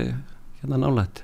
[0.62, 1.22] hérna nálætt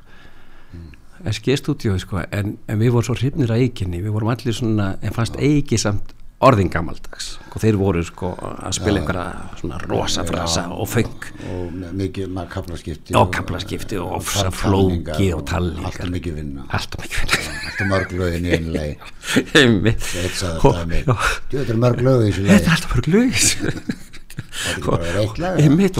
[1.30, 4.94] SG stúdíói sko en, en við vorum svo hrifnir að eiginni við vorum allir svona,
[5.00, 7.34] en fannst eigi samt orðin gamaldags.
[7.50, 9.26] Og þeir voru sko að spila einhverja
[9.60, 15.90] svona rosa frasa og feng og mikið kaplaskipti og kaplaskipti og ofsa flóki og talningar.
[15.90, 16.66] alltaf mikið vinna.
[16.70, 17.56] Alltaf mikið vinna.
[17.70, 18.90] Alltaf mörg lögin í einu lei
[21.50, 23.10] þetta er mörg lög í þessu þetta er alltaf fyrir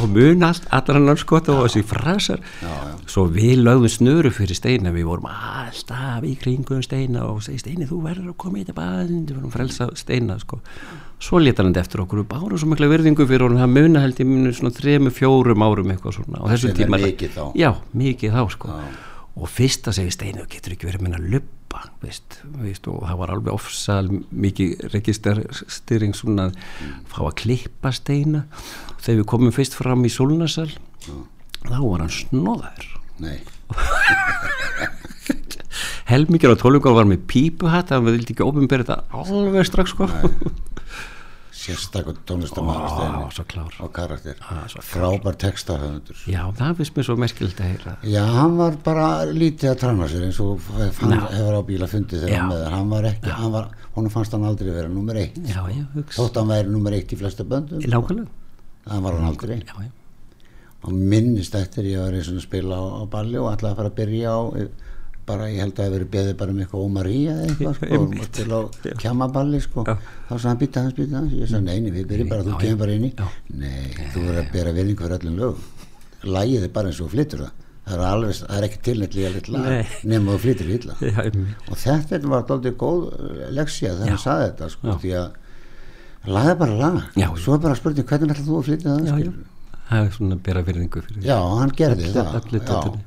[0.01, 2.95] og mun allt, hann skot og þessi frasar já, já.
[3.11, 7.89] svo við lögðum snöru fyrir steina við vorum alltaf í kringum steina og segi steini
[7.91, 10.61] þú verður að koma í þetta bæðin við vorum frelsa steina sko.
[11.21, 14.21] svo leta hann eftir okkur við bárum svo mikla virðingu fyrir honum það muna held
[14.23, 17.45] ég munu svona þremu fjórum árum eitthvað svona og þessum tíma mikið þá.
[17.59, 18.77] já, mikið þá sko.
[19.41, 21.25] og fyrst að segja steinu getur ekki verið að minna
[21.71, 26.55] luppa veist, veist, og það var alveg ofsal mikið registerstýring svona að
[27.11, 28.47] fá að klippa steina.
[29.01, 30.71] Þegar við komum fyrst fram í Solnasal
[31.69, 32.87] þá var hann snóðaður
[33.21, 33.41] nei.
[36.11, 40.09] Helmikið á tólungar var með pípuhatt það vildi ekki ofinbera þetta alveg strax sko
[41.61, 44.39] sérstaklega tónlistamæður og karakter.
[44.41, 45.37] Ah, frábær.
[45.41, 46.23] Textahöfundur.
[46.31, 47.95] Já, það finnst mér svo merkilegt að heyra.
[48.09, 50.67] Já, hann var bara lítið að trana sér eins og
[51.03, 54.15] hann hefur á bíla fundið þegar hann með þar hann var ekki, hann var, honum
[54.17, 55.41] fannst hann aldrei vera nummer eitt.
[55.45, 55.85] Já, já,
[56.17, 57.85] þótt hann væri nummer eitt í flesta böndum.
[57.85, 58.29] Nákvæmlega.
[58.89, 59.59] Það var hann aldrei.
[59.61, 59.91] Já, já,
[60.81, 63.99] og minnist eftir ég var eins og spila á, á balli og að fara að
[63.99, 64.41] byrja á
[65.31, 68.29] bara ég held að það hefur beðið bara um eitthvað Ómaría eða eitthvað sko, og
[68.37, 68.61] til á
[69.05, 69.85] kjamaballi sko.
[69.87, 72.81] Þá sagði hann býta hans, býta hans ég sagði neini, við byrjum bara, þú kemur
[72.85, 73.13] bara inn í.
[73.63, 75.67] nei, þú verður að bera virðingu fyrir öllum lögum.
[76.37, 77.67] Lægið er bara eins og flyttur það.
[77.91, 79.87] Það er, alveg, það er ekki tilnættilega Nei.
[80.13, 80.97] nema þú flyttur illa.
[81.71, 86.51] Og þetta var dálítið góð uh, leksía þegar hann sagði þetta sko, því að lag
[86.53, 87.01] er bara lag.
[87.19, 89.33] Já, svo er bara spurning hvernig ætlar þú að flytja það
[89.91, 92.37] það er svona að bera virðingu fyrir já, hann gerði Öllu- það.
[92.41, 93.01] öllu dótinu.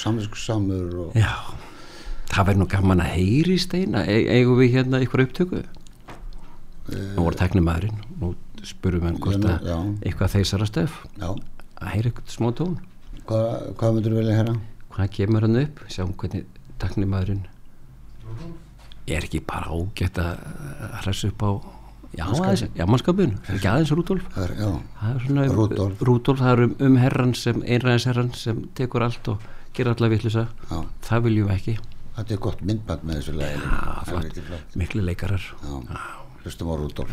[0.00, 1.30] Samvinsku samur og já,
[2.32, 4.04] það verður nú gaman að heyri steina.
[4.06, 5.64] E eigum við hérna ykkur upptöku?
[6.90, 8.34] Nú voru teknimaðurinn nú
[8.64, 11.00] spurum við hann hvort Já, að eitthvað þeisara stöf.
[11.16, 12.78] Já, að heyra eitthvað smá tón.
[13.24, 14.60] Hvað, hvað myndur þú vilja hérna?
[14.94, 16.44] hvað kemur hann upp, sjáum hvernig
[16.82, 17.46] teknimaðurinn
[19.10, 20.44] er ekki bara ágætt að
[21.02, 21.50] hressa upp á
[22.14, 24.54] já, mannskapun, ekki aðeins Rúdolf Það er,
[25.00, 26.40] það er svona um, Rúdolf.
[26.40, 30.46] Það er um, um herran sem, einræðis herran sem tekur allt og gerir alla vitlusa
[30.70, 30.76] já,
[31.08, 31.74] það viljum við ekki.
[32.14, 33.32] Þetta er gott myndband með þessu
[34.06, 34.76] flott.
[34.78, 35.48] miklu leikarar.
[36.44, 37.10] Hlustum á Rúdolf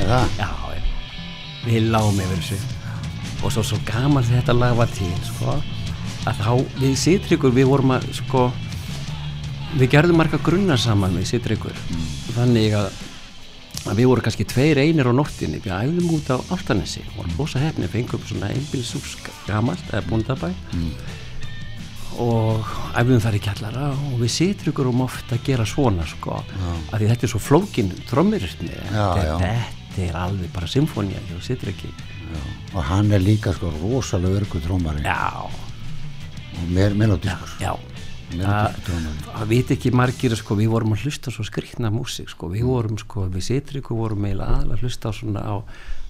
[0.00, 0.36] er það?
[0.38, 0.82] Já, já.
[1.64, 2.58] við lágum yfir þessu.
[3.44, 5.56] Og svo svo gaman þetta lag var til sko,
[6.24, 8.44] að þá við Sittryggur við vorum að sko
[9.74, 11.76] við gerðum marga grunna saman við Sittryggur
[12.36, 12.88] þannig að,
[13.90, 15.60] að við vorum kannski tveir einir á nóttinni.
[15.64, 20.54] Við æfðum út á Áltanesi og rosa hefni fengum svona einbilsús gamalt eða búndabæ
[22.22, 22.66] og
[22.98, 26.40] æfðum þar í kjallara og við Sittryggur um oft að gera svona sko,
[26.92, 29.64] að því þetta er svo flókin trommurismi Já, þetta, já.
[30.04, 31.90] er- alveg bara symfónía hjá Sittryggi
[32.74, 37.93] og hann er líka sko rosalega örgu trómari Já, og mér melodískur já trómari
[38.32, 42.98] það veit ekki margir sko, við vorum að hlusta svo skrýtna músík sko, við vorum
[42.98, 45.54] sko, við Sittryggu vorum eiginlega aðalega að hlusta svona á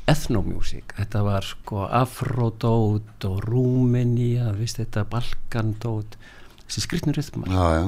[0.07, 6.19] etnomjúsík, þetta var sko afrodót og rúmenía vist þetta balkandót.
[6.67, 7.87] Þessi skrýtnur rytmar já, já.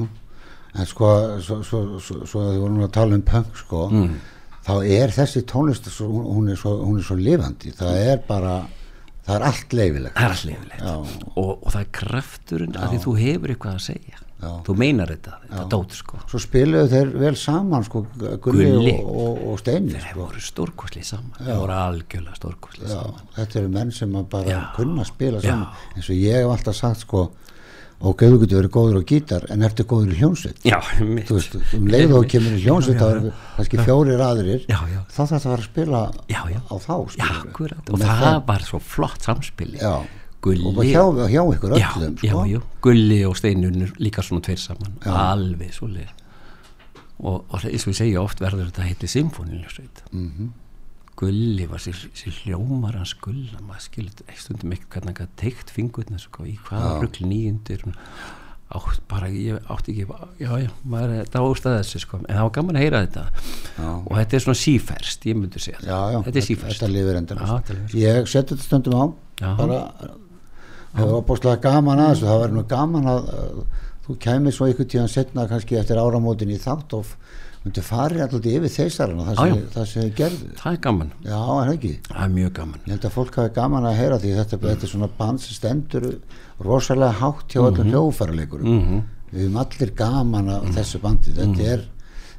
[0.76, 1.10] En sko,
[1.40, 4.16] svo, svo, svo, svo að þið vorum að tala um punk sko Mm.
[4.66, 7.72] þá er þessi tónlist hún, er svo, hún er svo lifandi.
[7.72, 8.56] Það er bara,
[9.26, 10.94] það er allt leifilegt það er yfirleitt Já.
[11.34, 14.50] og, og það er krafturinn að því þú hefur eitthvað að segja Já.
[14.66, 18.02] þú meinar þetta, þetta dót sko svo spiluðu þeir vel saman sko
[18.44, 18.92] Gulli, Gulli.
[19.00, 20.18] og, og, og Steini þeir sko.
[20.20, 24.60] voru stórkoslið saman þeir voru algjörlega stórkoslið Já, saman þetta eru menn sem bara Já.
[24.76, 25.48] kunna spila Já.
[25.48, 27.24] saman eins og ég hef alltaf sagt sko
[28.00, 31.56] ok, þú getur verið góður á gítar en ertu góður í hljónsveit já, þú veist,
[31.78, 34.66] um leið og kemur í hljónsveit þá eru kannski fjórir aðrir.
[34.68, 35.00] Já, já.
[35.08, 36.92] þá þarf það að fara að spila Já, á þá
[37.86, 39.80] Og það var svo flott samspili.
[40.46, 42.60] Gulli og hjá, hjá ykkur öllum já, sko.
[42.84, 45.00] Gulli og Steinunur líka svona tveir saman.
[45.02, 46.12] Alveg svo leið
[47.16, 50.52] og, og eins og við segja oft verður þetta heiti symfóniljusveit mm Mhm.
[51.16, 55.70] Gulli var sér, sér hljómar hans Gulla, maður skilur ekki stundum ekki hvernig hann teikt
[55.72, 57.86] fingurna sko, í hvaða rugl nýjundir
[58.76, 60.04] átt bara, ég átti ekki
[60.42, 63.24] já, já, maður er dástað þessu sko en það var gaman að heyra þetta.
[63.76, 63.88] Já.
[63.94, 65.80] og þetta er svona síferst, ég myndi segja.
[65.86, 66.80] Já, já, þetta er síferst.
[66.80, 69.04] þetta lifir endur þetta ég seti þetta stundum á
[69.60, 69.80] bara
[70.96, 73.30] hefur opbúslega gaman að það verður nú gaman að
[74.06, 77.14] þú kæmir svo einhvern tíðan setna kannski eftir áramótin í þátt og
[77.66, 78.72] myndu farið alltaf yfir
[79.40, 79.66] sem, já.
[79.74, 81.92] það sem þið gerðu það er gaman, já, en ekki?
[82.06, 82.80] Það er mjög gaman.
[82.86, 85.56] Ég held að fólk hafi gaman að heyra því þetta, þetta er svona band sem
[85.58, 86.06] stendur
[86.62, 89.02] rosalega hátt hjá öllum hljófarleikurum Mhm.
[89.34, 91.34] við höfum allir gaman að þessu bandi.
[91.36, 91.84] Þetta er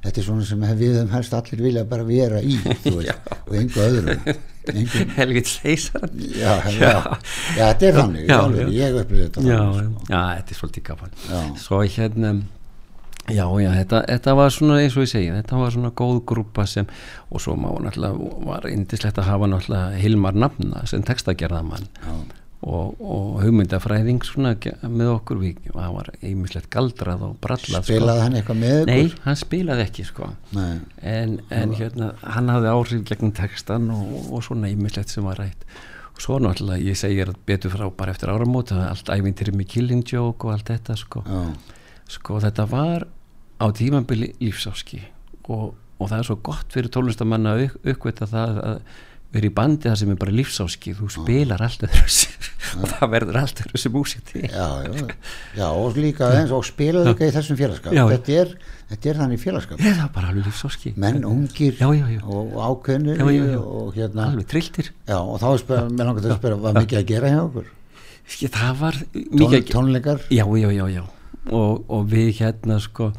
[0.07, 2.53] Þetta er svona sem við höfum helst allir vilja bara vera í
[2.84, 4.36] þú veist, og engu öðru.
[4.71, 6.91] Engu, helgit seisar já, já,
[7.57, 7.97] já, þetta er
[8.30, 8.69] já.
[8.78, 10.05] ég upplýði þetta já, þannig, já, sko.
[10.13, 11.17] já, þetta er svolítið gaman.
[11.57, 12.32] Svo hérna
[13.28, 16.67] já, já, þetta, þetta var svona eins og ég segi þetta var svona góð grúpa
[16.69, 16.89] sem
[17.30, 21.89] og svo má náttúrulega, var indislegt að hafa náttúrulega Hilmar Nafna sem textagerðamann
[22.65, 24.53] og, og hugmyndafræðing svona
[24.89, 28.89] með okkur við, það var einmislegt galdrað og brallað spilaði hann eitthvað með ykkur?
[28.89, 30.32] Nei, hann spilaði ekki sko.
[30.57, 30.80] Nei.
[31.13, 35.67] en, en hérna, hann hafði áhrif gegn textan og, og svona ímislegt sem var rætt.
[36.15, 40.47] Og svo náttúrulega ég segir betur frá bara eftir áramót allt ævintir með Killing Joke
[40.47, 41.43] og allt þetta sko, Já,
[42.17, 43.05] sko þetta var
[43.58, 45.01] á tímabili lífsáski
[45.47, 48.82] og, og það er svo gott fyrir tónlistamann að upp, uppveita það að
[49.36, 52.05] vera í bandi það sem er bara lífsáski þú spilar allt öðru
[52.80, 54.43] og það verður allt öðru sem músið til.
[54.47, 55.08] Já, já,
[55.58, 55.66] já.
[55.68, 57.97] Og líka eins og spilaði líka í þessum félagskap.
[58.14, 58.53] Þetta er,
[58.93, 59.82] þetta er þannig félagskap.
[59.84, 61.89] Það er bara alveg lífsáski menn ungir Já,
[62.24, 63.26] og ákveðnir
[63.60, 67.10] og hérna alveg trilltir og þá er spyr, langar til að spyrja var mikið að
[67.12, 67.74] gera hjá okkur
[68.28, 70.24] það var Tón, mikið tónleikar?
[70.30, 71.03] Já, já, já, já.
[71.47, 73.12] Og, og við hérna sko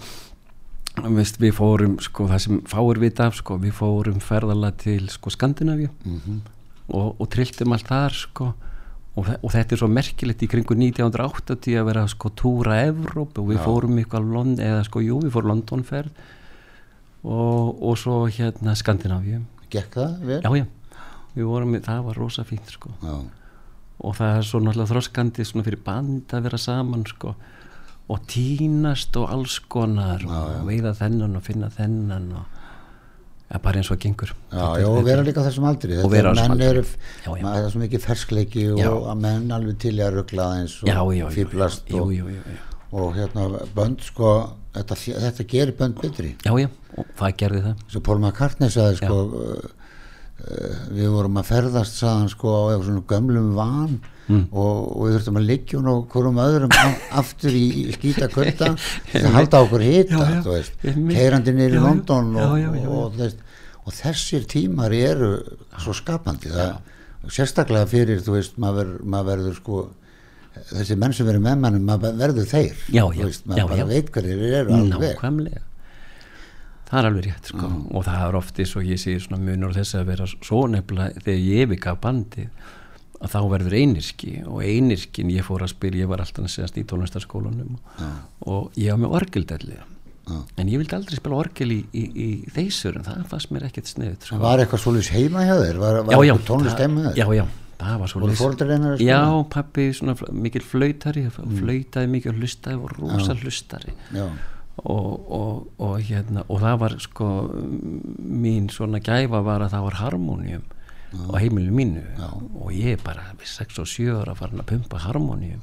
[1.02, 5.30] veist, við fórum sko það sem fáur vita af sko við fórum ferðala til sko
[5.30, 6.40] Skandinavíu Mhm.
[6.94, 8.54] og, og trilltum allt þar sko
[9.18, 13.48] og, og þetta er svo merkilegt í kringu 1980 að vera sko túra Evróp og
[13.50, 16.10] við fórum eitthvað Lond, eða sko jú við fórum Londonferð
[17.24, 20.40] og, og svo hérna Skandinavíu gekk það vel?
[20.42, 20.66] já já
[21.38, 23.14] við vorum, það var rosa fínt sko já.
[24.00, 27.34] og það er svo náttúrulega þroskandi svona fyrir band að vera saman sko
[28.08, 32.46] og tínast og alls konar og veiða þennan og finna þennan og
[33.48, 34.32] ja, bara eins og gengur.
[34.52, 35.96] Já, já, og vera líka þessum aldri.
[36.04, 36.82] Og vera þessum aldri.
[37.24, 37.42] Já, já.
[37.44, 38.90] maður er svo mikið ferskleiki og Já.
[39.12, 42.12] að menn alveg til í að ruggla eins og já, já, já, fýblast já, og,
[42.12, 43.46] já, já, já, og hérna
[43.76, 44.34] bönd sko
[44.76, 46.34] þetta, þetta gerir bönd betri.
[46.44, 47.84] Já, já, og það gerði það.
[47.94, 49.18] Svo Paul McCartney sagði sko
[50.38, 52.62] við vorum að ferðast sagðan sko á
[53.08, 54.42] gömlum van Mm.
[54.52, 58.74] og, og við þurftum að liggja og hverjum öðrum af, aftur í, skýta kvölda
[59.08, 62.90] til að halda okkur hita veist, keirandi niður í London og, já, já, já.
[62.92, 65.30] Og, þess, og þessir tímar eru
[65.80, 66.92] svo skapandi það,
[67.38, 69.80] sérstaklega fyrir þú veist, maður, maður verður sko
[70.74, 72.84] þessi menn sem verður með mannum maður verður þeir
[73.22, 75.16] veist, maður veit hverjir eru alveg
[76.88, 77.70] það er alveg rétt sko.
[77.92, 81.24] og það er oft eins og ég sé munur á þess að vera svo nefnilega
[81.24, 82.48] þegar ég yfirgaf bandi
[83.18, 86.78] að þá verður einirki og einirkin ég fór að spila, ég var alltaf að segast
[86.78, 87.78] í tónlistarskólanum.
[88.46, 89.78] Og ég var með orgeldelli.
[90.60, 93.88] En ég vildi aldrei spila orgel í, í, í þeysur en það fannst mér ekkert
[93.88, 94.40] sniðut sko.
[94.42, 95.80] Var eitthvað svolítið heima hjá þér?
[95.80, 97.18] Var, var já, já, tónlist heima hjá þér?
[97.22, 97.44] já, já,
[97.80, 98.92] það var svo spila?
[99.06, 99.20] já,
[99.54, 99.86] pappi
[100.44, 101.24] mikil flautari.
[101.32, 103.96] Flautaði mikið og hlustaði og rosa hlustari.
[104.12, 104.26] Já.
[104.84, 107.28] Og, og, og hérna og það var sko
[108.18, 110.66] mín svona gæfa var að það var harmonium
[111.08, 112.02] á heimilu mínu.
[112.60, 115.62] Og ég bara við 6 og 7 ára farin að pumpa harmonium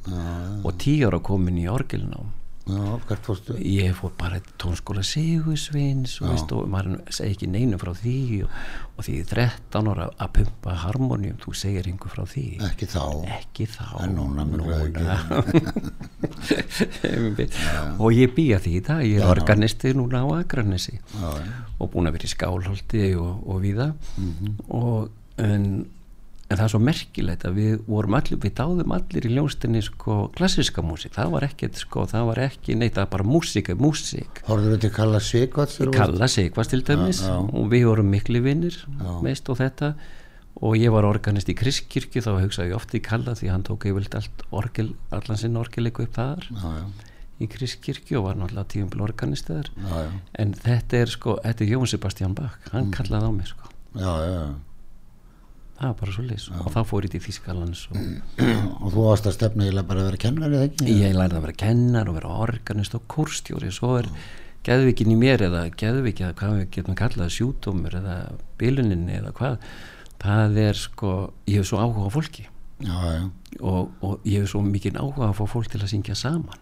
[0.63, 2.33] og 10 ára komin í orgelnám
[2.65, 3.55] Já, hvert fórstu?
[3.61, 8.15] ég fór bara tónskóla Sigursveins og, veist, og maður segi ekki neinu frá því
[8.47, 8.55] og,
[8.95, 12.45] og því ég er 13 ára að pumpa harmonium þú segir einhver frá því.
[12.65, 13.03] Ekki þá.
[13.37, 13.85] ekki þá.
[14.01, 14.97] En núna mjög
[18.03, 22.17] og ég býja því í dag ég er organisti núna á Akranesi og búin að
[22.17, 23.91] vera í skálholti og, og víða.
[24.17, 24.57] Mhm.
[24.73, 25.85] og en,
[26.49, 30.17] en það er svo merkilegt að við vorum allir, við dáðum allir í ljóstinni sko
[30.35, 34.43] klassiska músík, það var ekkert sko, það var ekki neitt, var bara músík er músík,
[34.45, 35.19] Horfður þetta kalla
[35.89, 37.23] varst- kalla sig hvað til dæmis.
[37.25, 37.39] Já, já.
[37.53, 38.77] og við vorum miklu vinnir
[39.25, 39.95] meist og þetta.
[40.61, 43.83] Og ég var organist í Kristkirkju þá hugsaði ég oft í kalla því hann tók
[43.89, 46.85] yfirleitt allt orgel, allan sinn orgeleiku upp þar Já,
[47.43, 49.67] í Kristkirkju og var náttúrulega tíumbil organist þar.
[50.39, 52.55] En þetta er sko, þetta er Jón Sebastian Bach.
[52.71, 53.67] Hann kallaði á mig sko.
[53.99, 54.55] Já, já, já.
[55.75, 57.99] Það var bara svo leys og þá fór ég til Þýskalans og
[58.85, 60.97] Og þú varst að stefna eiginlega bara að vera kennari, eða ekki?
[61.01, 64.09] ég lærði að vera kennar og vera organist og kórstjóri svo er
[64.65, 68.15] geðvikin í mér eða geðviki eða hvað við getum kallað sjúdómur eða
[68.59, 69.59] biluninni eða hvað
[70.25, 71.13] það er sko,
[71.49, 72.47] ég hef svo áhuga á fólki.
[72.83, 73.23] Já, já.
[73.61, 76.61] og, og ég hef svo mikið áhuga að fá fólk til að syngja saman.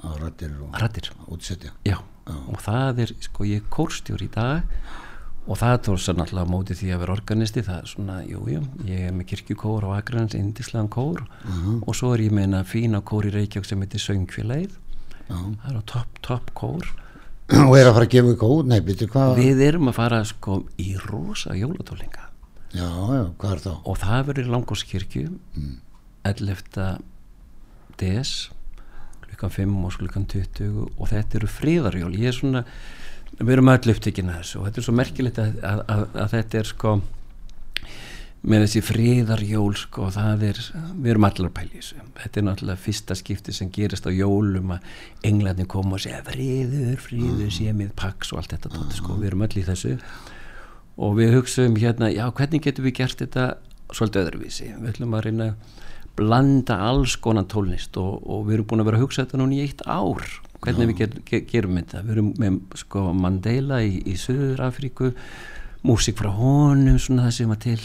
[0.00, 1.42] Á rættir og
[1.84, 1.98] já,
[2.30, 4.62] og það er sko ég er kórstjóri í dag
[5.48, 8.60] og það tór svo náttúrulega móti því að vera organisti það er svona, jú, jú,
[8.86, 11.22] ég er með kirkjukór á Akrans, indislegan kór.
[11.86, 14.76] Og svo er ég með eina fína kór í Reykjavík sem heitir Söngfélagið.
[15.30, 16.90] Það er á topp, topp kór.
[17.66, 19.40] Og er að fara að gefa út, nei, býttu hvað?
[19.40, 22.28] við erum að fara sko í rosa jólatólinga
[22.70, 23.70] Já, já, hvað er þá?
[23.90, 25.24] og það verður Langóskirkju
[26.30, 27.00] 11.
[27.98, 28.34] des
[29.24, 32.62] klukkan 5 og klukkan 20 og þetta eru fríðarjól ég er svona,
[33.40, 36.34] við erum öll upptekinn að þessu og þetta er svo merkilegt að, að, að, að
[36.34, 36.92] þetta er sko
[38.40, 40.60] með þessi fríðarjól sko það er,
[40.96, 41.98] við erum allar þessu.
[42.22, 44.86] Þetta er náttúrulega fyrsta skipti sem gerist á jólum að
[45.28, 49.32] englarnir koma og segja fríður, fríður, sé með pax og allt þetta tótt sko, við
[49.32, 49.96] erum öll í þessu.
[51.00, 53.50] Og við hugsaum hérna, já hvernig getum við gert þetta
[53.92, 54.70] svolítið öðruvísi?
[54.78, 55.76] Við ætlum að reyna að
[56.20, 59.56] blanda alls konar tólnist og, og við erum búin að vera að hugsa þetta núna
[59.56, 60.24] í eitt ár
[60.64, 62.02] hvernig við ger, ger, gerum þetta?
[62.06, 65.12] Við erum með sko Mandela í, í Suður Afríku
[65.86, 67.78] músík frá honum svona það sem að til,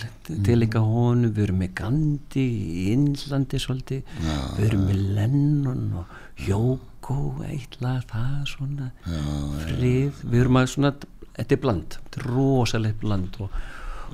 [0.43, 1.31] tilenga honum.
[1.35, 4.15] Við erum með Gandhi í Indlandi svolítið,
[4.57, 6.15] við erum með Lennon og
[6.45, 7.17] Jóko
[7.47, 10.91] eitthvað það svona frið, við erum að svona
[11.35, 13.61] þetta er bland, þetta er rosalegt bland og,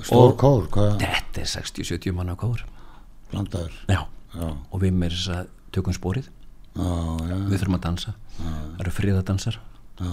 [0.02, 0.94] Stór kór, hvað?
[1.02, 2.62] þetta er 60-70 manna kór.
[3.32, 3.74] Blandaður.
[3.88, 4.00] já,
[4.32, 6.41] Já, og við með þess að tökum spórið já, já,
[6.76, 9.58] við þurfum að dansa, það eru friðadansar
[10.00, 10.12] já.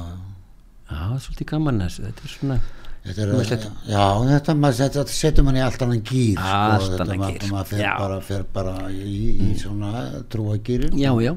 [0.90, 2.60] er svolítið gaman þetta er svona,
[3.00, 7.06] Þetta er, já, þetta, maður, þetta setur mann í allt annan gýr Allt sko, þetta
[7.06, 11.32] annan maður- gír, maður fer bara, fer bara í, í svona trúagýrin já, já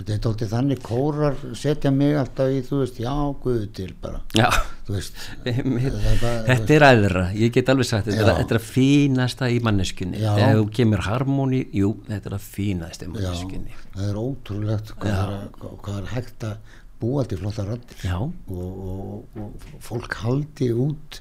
[0.00, 3.12] þetta er tóttið þannig kórar setja mig alltaf í, þú veist, já,
[3.44, 4.48] guðu til bara, já,
[4.88, 8.38] veist bara- þetta er aðra ég get alveg sagt, þetta Já.
[8.40, 10.32] þetta er að fínasta í manneskunni Já.
[10.38, 14.94] þegar þú kemur harmoni, jú, þetta er að fínasta í já, manneskunni það er ótrúlegt
[14.96, 15.20] hvað, Já.
[15.20, 17.64] er, að- hvað, er hægt að búa til flotta
[18.04, 21.20] já, og, og, og fólk haldi út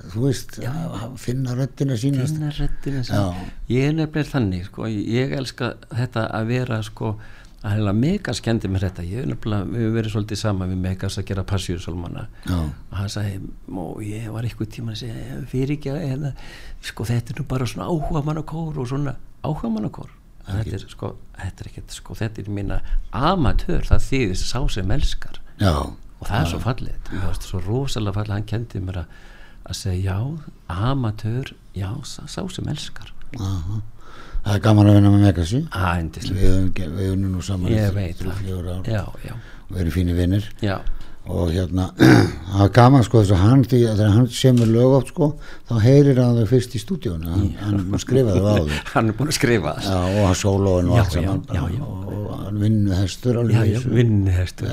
[0.00, 3.04] þú veist, að finna röddina sína finna Já.
[3.04, 7.12] sem ég er nefnilega þannig, sko, ég elska þetta að vera, sko
[7.60, 9.04] að heila megas kendi mér þetta.
[9.04, 12.56] Ég er höfum verið svolítið saman við megas að gera passjúrsólmanna Já.
[12.56, 16.32] og hann sagði, og ég var eitthvað tíma að segja, fyrir ekki að eða,
[16.88, 20.16] sko þetta er nú bara svona áhuga mannakór og svona áhuga mannakór
[20.48, 22.80] þetta er sko, þetta er ekkert sko, þetta er minna
[23.16, 25.40] amatör, það þýðir sá sem elskar.
[25.60, 29.14] Já, og það er svo fallið mér varst svo rosalega fallið, hann kendi mér að,
[29.68, 33.12] að segja já, amatör já, sá, sem elskar.
[33.38, 33.80] Aha.
[34.44, 37.90] Það er gaman að vinna með Megasi að við við höfum nú saman í ég
[37.90, 38.88] þrjú- veit þrjú, fjögur ár.
[38.88, 39.34] Já, já,
[39.70, 40.48] og erum fínir vinnir
[41.30, 45.10] og hérna það var gaman sko þess að hann að þegar hann semur lög oft
[45.12, 45.26] sko
[45.68, 48.78] þá heyrir hann þau fyrst í stúdíónu hann, hann skrifaði það á þau.
[48.94, 51.44] Hann er búin að skrifa Já, og hann sólóin og allt saman.
[51.60, 53.92] og, hann vinnu hestur alveg já, í já, þessu.
[54.00, 54.72] vinnihestur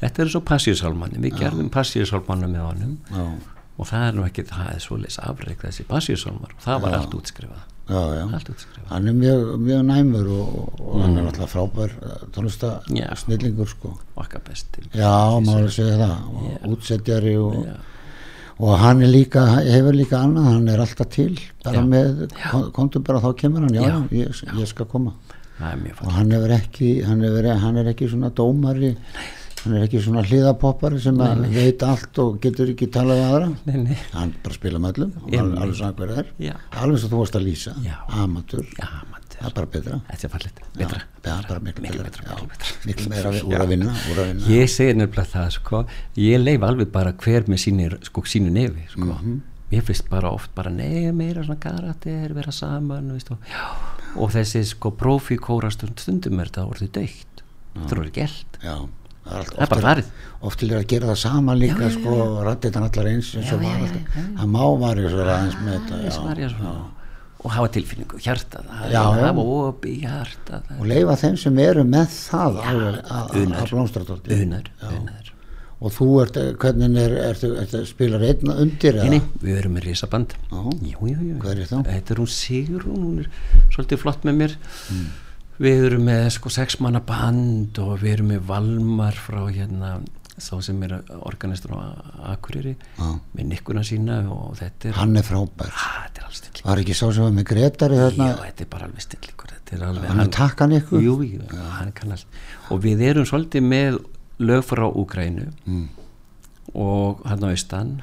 [0.00, 2.96] þetta er svo passíusálmanni við gerðum passíusálmanna með honum.
[3.12, 3.26] Já,
[3.78, 6.56] og það er nú ekki, það er svoleiðis afreik þessi passíusálmar.
[6.56, 8.40] Og það var allt útskrifað já, já.
[8.90, 11.90] hann er mjög, mjög næmur og, og hann er alltaf frábær
[12.32, 12.96] tónlista Mm.
[12.96, 13.14] Já.
[13.16, 17.74] snillingur sko okkar besti já, maður að segja það og útsetjari og, Já.
[18.58, 21.84] og hann er líka, hefur líka annað hann er alltaf til, bara Já.
[21.86, 24.08] með kom- komdu bara þá kemur hann, já, Já.
[24.10, 25.12] ég, ég skal koma
[25.60, 28.96] er mjög og hann ekki hann, hefur, hann er ekki svona dómari
[29.62, 33.50] hann er ekki svona hliðapoppari sem að veit allt og getur ekki talað við aðra.
[33.68, 35.12] Nei, nei, hann bara spila með öllum
[35.62, 36.32] alveg saman hver það er.
[36.48, 36.54] Já.
[36.82, 37.76] alveg sem þú varst að lýsa,
[38.32, 38.66] maður
[39.42, 39.98] það er bara betra.
[40.08, 41.00] Þetta er fallegt, betra.
[41.22, 42.74] það er bara miklu, betra, miklu betra.
[42.86, 43.94] miklu meira úr að vinna,
[44.50, 45.80] ég segi nefnilega það sko.
[46.22, 49.08] Ég leif alveg bara hver með sínir sko sínu nefi sko.
[49.08, 49.40] Mhm.
[49.72, 53.38] ég finnst bara oft bara nei meira svona karakter vera saman og,
[54.20, 57.40] og þessi sko profi kórastund stundum er þetta orðið dögt
[57.72, 58.58] þetta er orðið gælt
[59.32, 60.08] það er, er bara farið.
[60.48, 62.16] oft til að gera það sama líka Já, sko,
[62.48, 63.92] rættið hann allar eins eins og var
[64.40, 66.72] hann má var í svo aðeins með þetta já,
[67.42, 72.06] og hafa tilfinningu, hjarta það hafa opi hjarta það og leifa þeim sem eru með
[72.30, 74.06] það alveg að- blómstra
[74.38, 74.70] unar,
[75.82, 79.08] og þú ert, hvernig er, ertu, ertu, spilar einn undir eða?
[79.10, 80.34] nei, við erum með risaband.
[80.52, 81.38] Jú, jú, jú.
[81.42, 81.64] Er?
[81.66, 83.30] Þetta er hún Sigrún, hún er
[83.74, 84.54] svolítið flott með mér.
[84.94, 85.08] Mm.
[85.62, 89.92] Við erum með sko sex manna band og við erum með Valmar frá hérna
[90.42, 91.92] sá sem er organistur á
[92.32, 93.08] Akureyri Já.
[93.36, 95.68] með nikkuna sína og þetta er hann er frábær.
[95.76, 96.26] Ah, þetta er
[96.66, 97.46] var ekki sá sem var með
[98.32, 101.44] Já, þetta er bara alveg stillingur þetta er alveg hann er takkan ykkur Jú, jú,
[102.16, 102.26] allt.
[102.72, 104.00] Og við erum svolítið með
[104.42, 105.86] lög frá Úgrænu Mm.
[106.74, 107.94] og hann á austan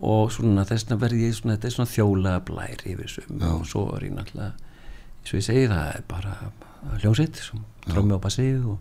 [0.00, 3.82] og svona þessna verði ég svona, þetta er svona þjóla blær yfir þessum og svo
[3.98, 4.52] er ég náttúrulega
[5.20, 6.36] eins og ég segi það er bara
[7.00, 7.42] hljómsveit
[7.90, 8.78] trómi á bassi og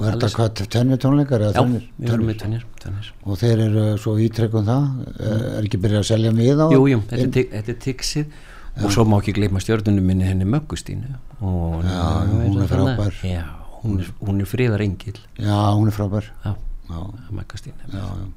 [0.00, 1.82] og er þetta hvað, tennir tónleikar já, tvennir?
[1.98, 3.08] við erum með tennir, tennir.
[3.28, 4.86] og þeir eru svo ítrekkum það
[5.20, 8.38] er ekki byrjað að selja mið á Jú, jú, þetta er, er tiksið
[8.80, 11.18] og svo má ekki gleyma stjörnunum minni henni Möggustínu.
[11.44, 13.16] Og Já, hún er frábær.
[13.26, 13.44] já,
[13.82, 16.30] hún er, hún er friðar engil já, hún er frábær.
[16.46, 16.54] Já,
[17.30, 18.28] Möggustínu já, já.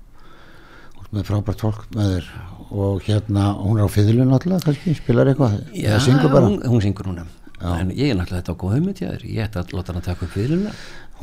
[1.13, 2.27] Með frábært fólk með þér.
[2.73, 5.59] Og hérna, hún er á fiðlu náttúrulega kannski, spilar eitthvað?
[5.69, 6.47] Já, eða syngur bara?
[6.49, 7.27] hún, hún syngur núna
[7.63, 10.25] en ég er náttúrulega þetta á góð hugmynd ég ætti að láta hann að taka
[10.27, 10.73] upp fiðluna.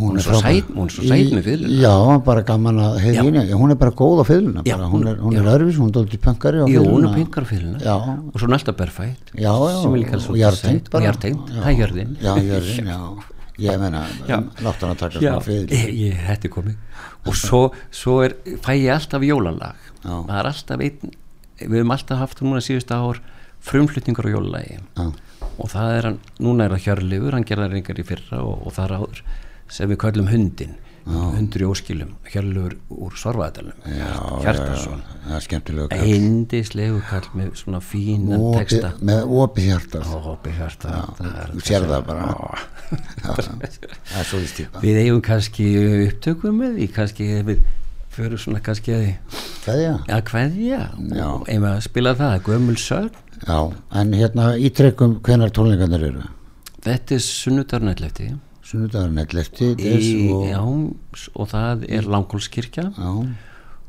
[0.00, 1.80] Hún, er svo sæt, hún er svo sæt með fiðluna.
[1.82, 3.20] Já, bara gaman að Já.
[3.20, 4.24] henni hún er bara góð á
[4.64, 4.88] Já, bara.
[4.88, 5.50] hún er, hún er já.
[5.56, 7.82] örfis, hún er dóldi pöngari á Jú, hún er fiðluna.
[7.84, 7.96] Já.
[8.32, 9.34] og svo næsta berfætt.
[9.34, 10.94] Já, já, og svolítið jartengt sæt.
[10.94, 12.16] og jartengt, það er jörðin.
[12.22, 13.00] Já, jörðin, já.
[13.60, 14.38] Ég meina, Já.
[14.64, 16.76] látt hann að taka Já, svona fiðl ég, er komið.
[17.28, 17.58] Og svo,
[17.92, 18.34] svo er,
[18.64, 19.76] fæ ég alltaf jólalag.
[20.00, 20.14] Já.
[20.24, 21.10] það er alltaf einn
[21.60, 23.20] við höfum alltaf haft núna síðustu ár
[23.60, 24.78] frumflutningur á jólalagi.
[24.96, 25.10] Já.
[25.60, 28.62] Og það er hann, núna er það Hjörlifur hann gerði það reyngar í fyrra og,
[28.66, 29.24] og það er áður
[29.70, 30.78] sem við köllum hundin
[31.10, 33.86] hundur í óskilum, Hjörlifur úr Svarfaðadalum
[34.44, 36.10] Hjartarsson það er skemmtilega kall.
[36.12, 38.90] eindislegu kall með svona fínan Opið- texta.
[39.00, 40.02] með opið hjarta.
[40.10, 40.92] Hópi hjarta.
[41.18, 42.28] Það er- þú sér það bara.
[43.24, 45.66] Það er svo vistýpa Við eigum kannski
[46.10, 47.64] upptökum með því, kannski við
[48.10, 49.08] fyrir svona kannski að
[50.10, 50.80] að kveðja.
[51.14, 51.26] Já.
[51.30, 53.10] og ef að spila það, gömul sörn
[53.46, 53.58] Já,
[53.96, 56.24] en hérna ítrekkum hvenar tónleikarnir eru?
[56.84, 58.30] Þetta er sunnudarnællefti
[58.70, 59.74] Sunnudagurinn 11.
[59.80, 60.60] des og já,
[61.34, 63.10] og það er langkólskirkja já,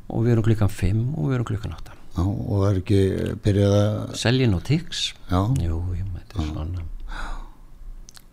[0.10, 3.02] og við erum klukkan 5 og við erum klukkan 8 já, og er ekki
[3.43, 5.04] byrjað að Seljin og Tix?
[5.30, 5.82] Já, jú,
[6.16, 6.88] þetta er svona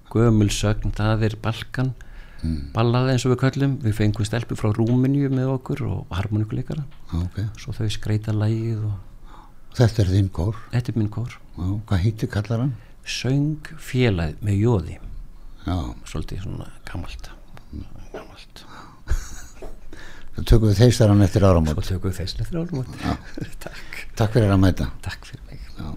[0.08, 1.96] gömul sögn, það er Balkan.
[2.38, 2.68] Mm.
[2.70, 3.72] ballað eins og við köllum.
[3.82, 7.40] Við fengum stelpu frá Rúmeníu með okkur og harmonikuleikara já, ok.
[7.58, 8.92] Svo þau skreita lægið og
[9.78, 10.56] Þetta er þinn kór.
[10.72, 11.34] Þetta er minn kór.
[11.58, 12.74] Já, Hvað heitir kallar hann?
[13.08, 14.96] söng félagið með jóði.
[15.64, 15.76] Já,
[16.10, 17.30] svolítið svona gamalt.
[18.12, 18.64] Gamalt.
[20.38, 22.84] Það tökum við þeistarann eftir svo áramót tökum við þess eftir álum
[23.64, 24.90] takk, Takk fyrir að mæta.
[25.02, 25.60] Takk fyrir mig.
[25.78, 25.88] Já.